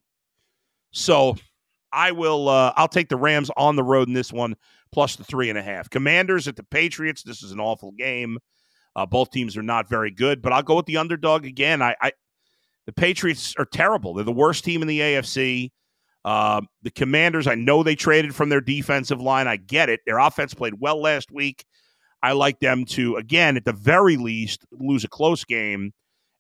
So 0.93 1.37
I 1.93 2.13
will. 2.13 2.49
Uh, 2.49 2.73
I'll 2.77 2.89
take 2.89 3.09
the 3.09 3.17
Rams 3.17 3.51
on 3.57 3.77
the 3.77 3.85
road 3.85 4.09
in 4.09 4.15
this 4.15 4.33
one, 4.33 4.57
plus 4.93 5.17
the 5.17 5.25
three 5.25 5.49
and 5.51 5.59
a 5.59 5.63
half. 5.63 5.91
Commanders 5.91 6.49
at 6.49 6.57
the 6.57 6.65
Patriots. 6.65 7.23
This 7.23 7.43
is 7.43 7.53
an 7.53 7.61
awful 7.61 7.93
game. 7.93 8.39
Uh, 8.97 9.07
both 9.07 9.31
teams 9.31 9.57
are 9.57 9.63
not 9.63 9.89
very 9.89 10.11
good, 10.11 10.43
but 10.43 10.53
I'll 10.53 10.63
go 10.63 10.77
with 10.77 10.87
the 10.87 10.97
underdog 10.97 11.45
again. 11.45 11.83
I, 11.83 11.95
I 12.01 12.13
the 12.87 12.93
Patriots 12.93 13.55
are 13.59 13.67
terrible. 13.67 14.15
They're 14.15 14.25
the 14.25 14.33
worst 14.33 14.65
team 14.65 14.83
in 14.83 14.89
the 14.89 15.01
AFC. 15.01 15.71
Uh, 16.25 16.63
the 16.83 16.91
Commanders, 16.91 17.47
I 17.47 17.55
know 17.55 17.83
they 17.83 17.95
traded 17.95 18.35
from 18.35 18.49
their 18.49 18.61
defensive 18.61 19.21
line. 19.21 19.47
I 19.47 19.57
get 19.57 19.89
it. 19.89 20.01
Their 20.05 20.19
offense 20.19 20.53
played 20.53 20.75
well 20.81 21.01
last 21.01 21.31
week. 21.31 21.65
I 22.23 22.33
like 22.33 22.59
them 22.61 22.85
to, 22.87 23.17
again, 23.17 23.57
at 23.57 23.65
the 23.65 23.73
very 23.73 24.17
least, 24.17 24.67
lose 24.73 25.05
a 25.05 25.09
close 25.09 25.45
game, 25.45 25.93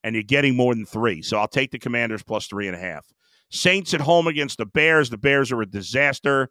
and 0.03 0.15
you're 0.15 0.25
getting 0.25 0.57
more 0.57 0.75
than 0.75 0.85
three. 0.85 1.23
So 1.23 1.39
I'll 1.39 1.49
take 1.49 1.71
the 1.71 1.79
Commanders 1.79 2.23
plus 2.23 2.47
three 2.47 2.67
and 2.67 2.77
a 2.77 2.81
half. 2.81 3.07
Saints 3.51 3.95
at 3.95 4.01
home 4.01 4.27
against 4.27 4.59
the 4.59 4.67
Bears. 4.67 5.11
The 5.11 5.19
Bears 5.19 5.53
are 5.53 5.63
a 5.63 5.67
disaster. 5.67 6.51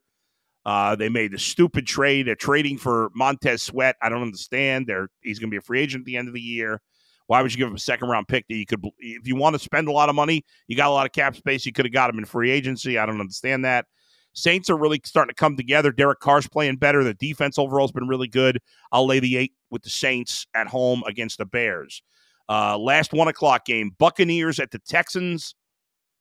Uh, 0.65 0.95
they 0.95 1.09
made 1.09 1.33
a 1.33 1.39
stupid 1.39 1.87
trade. 1.87 2.27
They're 2.27 2.35
trading 2.35 2.77
for 2.77 3.09
Montez 3.15 3.63
Sweat. 3.63 3.95
I 4.01 4.09
don't 4.09 4.21
understand. 4.21 4.87
They're, 4.87 5.07
he's 5.21 5.39
going 5.39 5.49
to 5.49 5.53
be 5.53 5.57
a 5.57 5.61
free 5.61 5.79
agent 5.79 6.01
at 6.01 6.05
the 6.05 6.17
end 6.17 6.27
of 6.27 6.33
the 6.33 6.41
year. 6.41 6.81
Why 7.27 7.41
would 7.41 7.51
you 7.51 7.57
give 7.57 7.67
him 7.67 7.75
a 7.75 7.79
second 7.79 8.09
round 8.09 8.27
pick 8.27 8.45
that 8.47 8.55
you 8.55 8.65
could, 8.65 8.83
if 8.99 9.27
you 9.27 9.35
want 9.35 9.53
to 9.55 9.59
spend 9.59 9.87
a 9.87 9.91
lot 9.91 10.09
of 10.09 10.15
money, 10.15 10.43
you 10.67 10.75
got 10.75 10.89
a 10.89 10.93
lot 10.93 11.05
of 11.05 11.11
cap 11.11 11.35
space, 11.35 11.65
you 11.65 11.73
could 11.73 11.85
have 11.85 11.93
got 11.93 12.09
him 12.09 12.17
in 12.17 12.25
free 12.25 12.51
agency. 12.51 12.97
I 12.97 13.05
don't 13.05 13.19
understand 13.19 13.65
that. 13.65 13.85
Saints 14.33 14.69
are 14.69 14.77
really 14.77 15.01
starting 15.03 15.33
to 15.33 15.39
come 15.39 15.57
together. 15.57 15.91
Derek 15.91 16.19
Carr's 16.19 16.47
playing 16.47 16.77
better. 16.77 17.03
The 17.03 17.15
defense 17.15 17.57
overall 17.57 17.87
has 17.87 17.91
been 17.91 18.07
really 18.07 18.27
good. 18.27 18.59
I'll 18.91 19.07
lay 19.07 19.19
the 19.19 19.35
eight 19.35 19.53
with 19.71 19.81
the 19.83 19.89
Saints 19.89 20.45
at 20.53 20.67
home 20.67 21.03
against 21.07 21.37
the 21.37 21.45
Bears. 21.45 22.03
Uh, 22.47 22.77
last 22.77 23.13
one 23.13 23.27
o'clock 23.27 23.65
game 23.65 23.91
Buccaneers 23.97 24.59
at 24.59 24.71
the 24.71 24.79
Texans. 24.79 25.55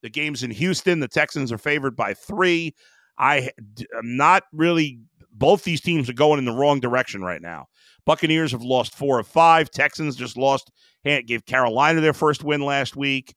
The 0.07 0.11
game's 0.11 0.45
in 0.45 0.53
Houston. 0.53 1.01
The 1.01 1.09
Texans 1.09 1.51
are 1.51 1.59
favored 1.59 1.97
by 1.97 2.15
three. 2.15 2.77
I 3.19 3.51
am 3.99 4.17
not 4.17 4.45
really, 4.53 5.01
both 5.33 5.65
these 5.65 5.81
teams 5.81 6.09
are 6.09 6.13
going 6.13 6.39
in 6.39 6.45
the 6.45 6.53
wrong 6.53 6.79
direction 6.79 7.23
right 7.23 7.43
now. 7.43 7.67
Buccaneers 8.05 8.53
have 8.53 8.63
lost 8.63 8.95
four 8.95 9.19
of 9.19 9.27
five. 9.27 9.69
Texans 9.69 10.15
just 10.15 10.37
lost, 10.37 10.71
gave 11.05 11.45
Carolina 11.45 12.01
their 12.01 12.13
first 12.13 12.45
win 12.45 12.61
last 12.61 12.95
week. 12.95 13.35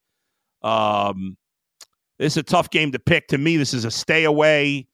Um, 0.62 1.38
this 2.20 2.34
is 2.34 2.38
a 2.38 2.44
tough 2.44 2.70
game 2.70 2.92
to 2.92 3.00
pick. 3.00 3.30
To 3.30 3.40
me, 3.40 3.58
this 3.58 3.74
is 3.74 3.84
a 3.84 3.90
stay 3.90 4.26
away. 4.26 4.88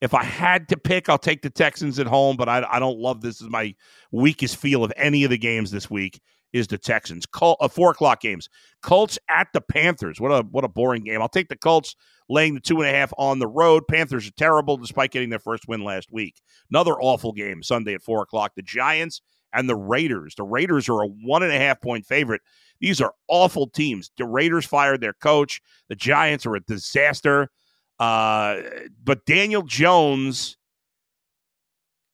If 0.00 0.14
I 0.14 0.24
had 0.24 0.68
to 0.70 0.76
pick, 0.76 1.08
I'll 1.08 1.16
take 1.16 1.42
the 1.42 1.50
Texans 1.50 2.00
at 2.00 2.08
home, 2.08 2.36
but 2.36 2.48
I, 2.48 2.66
I 2.68 2.80
don't 2.80 2.98
love 2.98 3.20
this 3.20 3.40
Is 3.40 3.48
my 3.48 3.72
weakest 4.10 4.56
feel 4.56 4.82
of 4.82 4.92
any 4.96 5.22
of 5.22 5.30
the 5.30 5.38
games 5.38 5.70
this 5.70 5.88
week 5.88 6.20
is 6.54 6.68
the 6.68 6.78
Texans. 6.78 7.26
Col- 7.26 7.58
uh, 7.60 7.68
four 7.68 7.90
o'clock 7.90 8.20
games. 8.20 8.48
Colts 8.80 9.18
at 9.28 9.48
the 9.52 9.60
Panthers. 9.60 10.20
What 10.20 10.30
a 10.30 10.42
what 10.50 10.64
a 10.64 10.68
boring 10.68 11.02
game. 11.02 11.20
I'll 11.20 11.28
take 11.28 11.48
the 11.48 11.56
Colts 11.56 11.96
laying 12.30 12.54
the 12.54 12.60
two 12.60 12.80
and 12.80 12.88
a 12.88 12.96
half 12.96 13.12
on 13.18 13.40
the 13.40 13.48
road. 13.48 13.82
Panthers 13.88 14.26
are 14.26 14.32
terrible 14.38 14.76
despite 14.78 15.10
getting 15.10 15.28
their 15.28 15.40
first 15.40 15.68
win 15.68 15.82
last 15.82 16.10
week. 16.12 16.40
Another 16.70 16.92
awful 16.92 17.32
game 17.32 17.62
Sunday 17.62 17.94
at 17.94 18.02
four 18.02 18.22
o'clock. 18.22 18.52
The 18.54 18.62
Giants 18.62 19.20
and 19.52 19.68
the 19.68 19.76
Raiders. 19.76 20.36
The 20.36 20.44
Raiders 20.44 20.88
are 20.88 21.02
a 21.02 21.08
one 21.08 21.42
and 21.42 21.52
a 21.52 21.58
half 21.58 21.80
point 21.82 22.06
favorite. 22.06 22.40
These 22.80 23.00
are 23.00 23.12
awful 23.28 23.68
teams. 23.68 24.12
The 24.16 24.24
Raiders 24.24 24.64
fired 24.64 25.00
their 25.00 25.12
coach. 25.12 25.60
The 25.88 25.96
Giants 25.96 26.46
are 26.46 26.54
a 26.54 26.60
disaster. 26.60 27.50
Uh, 27.98 28.58
but 29.02 29.26
Daniel 29.26 29.62
Jones, 29.62 30.56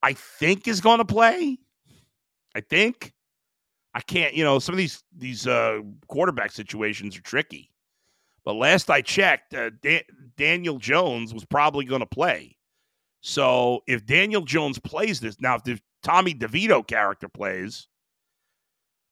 I 0.02 0.14
think, 0.14 0.66
is 0.66 0.80
going 0.80 0.98
to 0.98 1.04
play. 1.04 1.58
I 2.54 2.62
think. 2.62 3.12
I 3.94 4.00
can't, 4.00 4.34
you 4.34 4.44
know, 4.44 4.58
some 4.58 4.74
of 4.74 4.78
these 4.78 5.02
these 5.16 5.46
uh, 5.46 5.80
quarterback 6.08 6.52
situations 6.52 7.16
are 7.16 7.22
tricky. 7.22 7.70
But 8.44 8.54
last 8.54 8.90
I 8.90 9.02
checked, 9.02 9.54
uh, 9.54 9.70
Dan- 9.82 10.02
Daniel 10.36 10.78
Jones 10.78 11.34
was 11.34 11.44
probably 11.44 11.84
going 11.84 12.00
to 12.00 12.06
play. 12.06 12.56
So 13.20 13.80
if 13.86 14.06
Daniel 14.06 14.42
Jones 14.42 14.78
plays 14.78 15.20
this 15.20 15.40
now, 15.40 15.56
if 15.56 15.64
the 15.64 15.78
Tommy 16.02 16.34
DeVito 16.34 16.86
character 16.86 17.28
plays, 17.28 17.88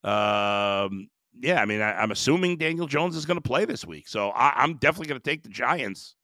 um, 0.03 1.09
yeah, 1.41 1.61
I 1.61 1.67
mean, 1.67 1.83
I, 1.83 2.03
am 2.03 2.11
assuming 2.11 2.57
Daniel 2.57 2.87
Jones 2.87 3.17
is 3.17 3.27
going 3.27 3.37
to 3.37 3.47
play 3.47 3.65
this 3.65 3.85
week. 3.85 4.09
So 4.09 4.31
I, 4.31 4.53
I'm 4.57 4.75
definitely 4.75 5.09
going 5.09 5.21
to 5.21 5.31
take 5.31 5.43
the 5.43 5.51
Giants. 5.51 6.15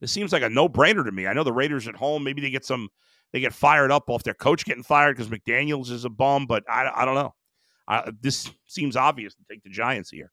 This 0.00 0.10
seems 0.10 0.32
like 0.32 0.42
a 0.42 0.48
no 0.48 0.68
brainer 0.68 1.04
to 1.04 1.12
me. 1.12 1.26
I 1.26 1.34
know 1.34 1.44
the 1.44 1.52
Raiders 1.52 1.86
at 1.88 1.96
home, 1.96 2.24
maybe 2.24 2.40
they 2.40 2.50
get 2.50 2.64
some, 2.64 2.88
they 3.32 3.40
get 3.40 3.52
fired 3.52 3.92
up 3.92 4.08
off 4.08 4.22
their 4.22 4.34
coach 4.34 4.64
getting 4.64 4.82
fired 4.82 5.16
because 5.16 5.30
McDaniels 5.30 5.90
is 5.90 6.06
a 6.06 6.10
bum, 6.10 6.46
but 6.46 6.64
I, 6.70 6.90
I 6.94 7.04
don't 7.04 7.14
know. 7.14 7.34
I, 7.88 8.10
this 8.20 8.50
seems 8.66 8.96
obvious 8.96 9.34
to 9.34 9.42
take 9.50 9.62
the 9.62 9.70
Giants 9.70 10.10
here. 10.10 10.30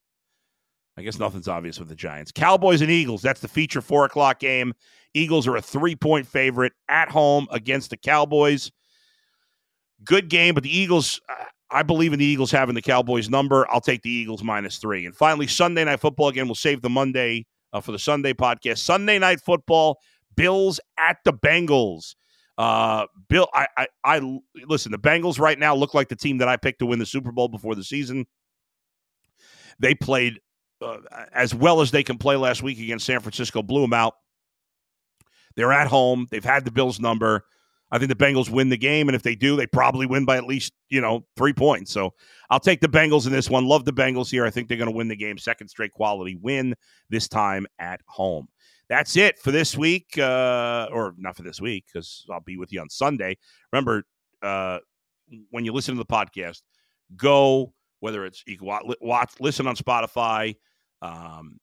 I 0.98 1.04
guess 1.04 1.20
nothing's 1.20 1.48
obvious 1.48 1.80
with 1.80 1.90
the 1.90 1.96
Giants. 1.96 2.32
Cowboys 2.32 2.82
and 2.82 2.90
Eagles. 2.90 3.22
That's 3.22 3.40
the 3.40 3.48
feature 3.48 3.82
four 3.82 4.06
o'clock 4.06 4.40
game. 4.40 4.74
Eagles 5.14 5.48
are 5.48 5.56
a 5.56 5.62
three 5.62 5.96
point 5.96 6.26
favorite 6.28 6.74
at 6.90 7.10
home 7.10 7.48
against 7.52 7.92
the 7.92 7.98
Cowboys. 7.98 8.72
Good 10.04 10.30
game, 10.30 10.54
but 10.54 10.64
the 10.64 10.76
Eagles, 10.76 11.22
I 11.72 11.84
believe 11.84 12.14
in 12.14 12.20
the 12.20 12.26
Eagles 12.26 12.52
having 12.52 12.76
the 12.76 12.82
Cowboys 12.82 13.30
number. 13.30 13.68
I'll 13.72 13.82
take 13.82 14.02
the 14.02 14.10
Eagles 14.10 14.44
minus 14.44 14.78
three. 14.78 15.06
And 15.06 15.16
finally, 15.16 15.48
Sunday 15.48 15.86
night 15.86 16.00
football 16.00 16.30
again. 16.30 16.48
We'll 16.48 16.56
save 16.56 16.82
the 16.82 16.90
Monday 16.90 17.46
uh, 17.74 17.82
for 17.82 17.92
the 17.92 18.00
Sunday 18.00 18.34
podcast. 18.34 18.80
Sunday 18.80 19.20
night 19.20 19.42
football, 19.42 20.00
Bills 20.36 20.80
at 20.98 21.18
the 21.26 21.34
Bengals. 21.34 22.16
Uh, 22.58 23.06
Bill, 23.30 23.48
I, 23.54 23.68
I, 23.78 23.88
I 24.04 24.40
listen. 24.68 24.92
The 24.92 24.98
Bengals 24.98 25.40
right 25.40 25.60
now 25.60 25.76
look 25.76 25.94
like 25.94 26.10
the 26.10 26.16
team 26.16 26.40
that 26.40 26.48
I 26.48 26.58
picked 26.58 26.80
to 26.80 26.86
win 26.86 27.00
the 27.00 27.06
Super 27.06 27.32
Bowl 27.32 27.48
before 27.48 27.76
the 27.76 27.84
season. 27.84 28.26
They 29.80 29.94
played 29.94 30.40
uh, 30.82 30.98
as 31.34 31.54
well 31.54 31.82
as 31.82 31.92
they 31.92 32.04
can 32.04 32.18
play 32.18 32.36
last 32.36 32.64
week 32.64 32.80
against 32.80 33.06
San 33.06 33.20
Francisco. 33.20 33.62
Blew 33.62 33.82
them 33.82 33.94
out. 33.94 34.16
They're 35.56 35.74
at 35.74 35.88
home. 35.88 36.28
They've 36.30 36.44
had 36.44 36.66
the 36.66 36.72
Bills 36.72 37.00
number. 37.00 37.46
I 37.90 38.00
think 38.00 38.10
the 38.10 38.16
Bengals 38.16 38.50
win 38.50 38.68
the 38.70 38.78
game, 38.78 39.08
and 39.08 39.16
if 39.16 39.24
they 39.24 39.36
do, 39.36 39.56
they 39.56 39.66
probably 39.66 40.06
win 40.06 40.26
by 40.26 40.36
at 40.36 40.46
least 40.46 40.74
you 40.90 41.00
know 41.00 41.26
three 41.38 41.54
points. 41.54 41.92
So 41.92 42.14
I'll 42.50 42.60
take 42.60 42.82
the 42.82 42.90
Bengals 42.90 43.28
in 43.28 43.32
this 43.32 43.50
one. 43.50 43.66
Love 43.66 43.86
the 43.86 43.94
Bengals 43.94 44.30
here. 44.30 44.46
I 44.46 44.50
think 44.50 44.68
they're 44.68 44.78
going 44.78 44.90
to 44.90 44.96
win 44.96 45.08
the 45.08 45.16
game. 45.16 45.38
Second 45.38 45.70
straight 45.70 45.94
quality 45.94 46.36
win 46.36 46.76
this 47.10 47.28
time 47.28 47.66
at 47.80 48.02
home. 48.08 48.48
That's 48.90 49.18
it 49.18 49.38
for 49.40 49.52
this 49.52 49.78
week, 49.78 50.18
uh, 50.18 50.88
or 50.92 51.14
not 51.18 51.36
for 51.36 51.44
this 51.44 51.60
week 51.60 51.86
because 51.92 52.26
I'll 52.32 52.40
be 52.40 52.58
with 52.58 52.72
you 52.72 52.80
on 52.80 52.90
Sunday. 52.90 53.38
Remember, 53.74 54.04
uh, 54.42 54.80
when 55.52 55.66
you 55.66 55.74
listen 55.74 55.96
to 55.96 56.00
the 56.00 56.06
podcast, 56.06 56.62
go 57.16 57.74
whether 58.00 58.26
it's 58.26 58.44
you 58.46 58.58
can 58.58 58.68
watch, 59.02 59.30
listen 59.40 59.68
on 59.68 59.76
Spotify. 59.76 60.56
Um, 61.02 61.60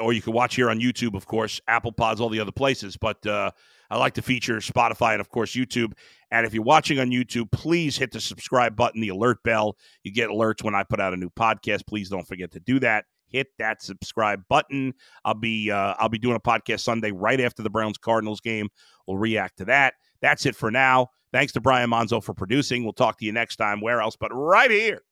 or 0.00 0.12
you 0.12 0.20
can 0.20 0.32
watch 0.32 0.56
here 0.56 0.68
on 0.68 0.80
YouTube, 0.80 1.14
of 1.14 1.26
course, 1.26 1.60
Apple 1.68 1.92
Pods, 1.92 2.20
all 2.20 2.28
the 2.28 2.40
other 2.40 2.52
places. 2.52 2.96
But 2.96 3.24
uh, 3.24 3.52
I 3.88 3.98
like 3.98 4.14
to 4.14 4.22
feature 4.22 4.56
Spotify 4.56 5.12
and, 5.12 5.20
of 5.20 5.28
course, 5.28 5.52
YouTube. 5.52 5.92
And 6.32 6.44
if 6.44 6.52
you're 6.52 6.62
watching 6.62 6.98
on 6.98 7.10
YouTube, 7.10 7.50
please 7.52 7.96
hit 7.96 8.10
the 8.10 8.20
subscribe 8.20 8.74
button, 8.74 9.00
the 9.00 9.10
alert 9.10 9.38
bell. 9.44 9.76
You 10.02 10.12
get 10.12 10.28
alerts 10.28 10.64
when 10.64 10.74
I 10.74 10.82
put 10.82 11.00
out 11.00 11.14
a 11.14 11.16
new 11.16 11.30
podcast. 11.30 11.86
Please 11.86 12.08
don't 12.08 12.26
forget 12.26 12.50
to 12.52 12.60
do 12.60 12.80
that. 12.80 13.04
Hit 13.30 13.48
that 13.58 13.82
subscribe 13.82 14.42
button. 14.48 14.94
I'll 15.24 15.34
be 15.34 15.70
uh, 15.70 15.94
I'll 15.98 16.08
be 16.08 16.18
doing 16.18 16.36
a 16.36 16.40
podcast 16.40 16.80
Sunday 16.80 17.12
right 17.12 17.40
after 17.40 17.62
the 17.62 17.70
Browns 17.70 17.98
Cardinals 17.98 18.40
game. 18.40 18.68
We'll 19.06 19.18
react 19.18 19.58
to 19.58 19.64
that. 19.66 19.94
That's 20.20 20.46
it 20.46 20.56
for 20.56 20.70
now. 20.70 21.08
Thanks 21.32 21.52
to 21.52 21.60
Brian 21.60 21.90
Monzo 21.90 22.22
for 22.22 22.34
producing. 22.34 22.84
We'll 22.84 22.92
talk 22.92 23.18
to 23.18 23.24
you 23.24 23.32
next 23.32 23.56
time. 23.56 23.80
Where 23.80 24.00
else 24.00 24.16
but 24.18 24.30
right 24.34 24.70
here 24.70 25.02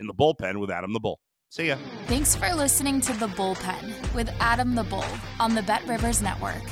in 0.00 0.06
the 0.06 0.14
bullpen 0.14 0.58
with 0.60 0.70
Adam 0.70 0.92
the 0.92 1.00
Bull. 1.00 1.20
See 1.50 1.68
ya. 1.68 1.76
Thanks 2.06 2.34
for 2.34 2.52
listening 2.54 3.00
to 3.02 3.12
The 3.12 3.28
Bullpen 3.28 4.14
with 4.14 4.28
Adam 4.40 4.74
the 4.74 4.82
Bull 4.84 5.04
on 5.38 5.54
the 5.54 5.62
Bet 5.62 5.86
Rivers 5.86 6.20
Network. 6.20 6.62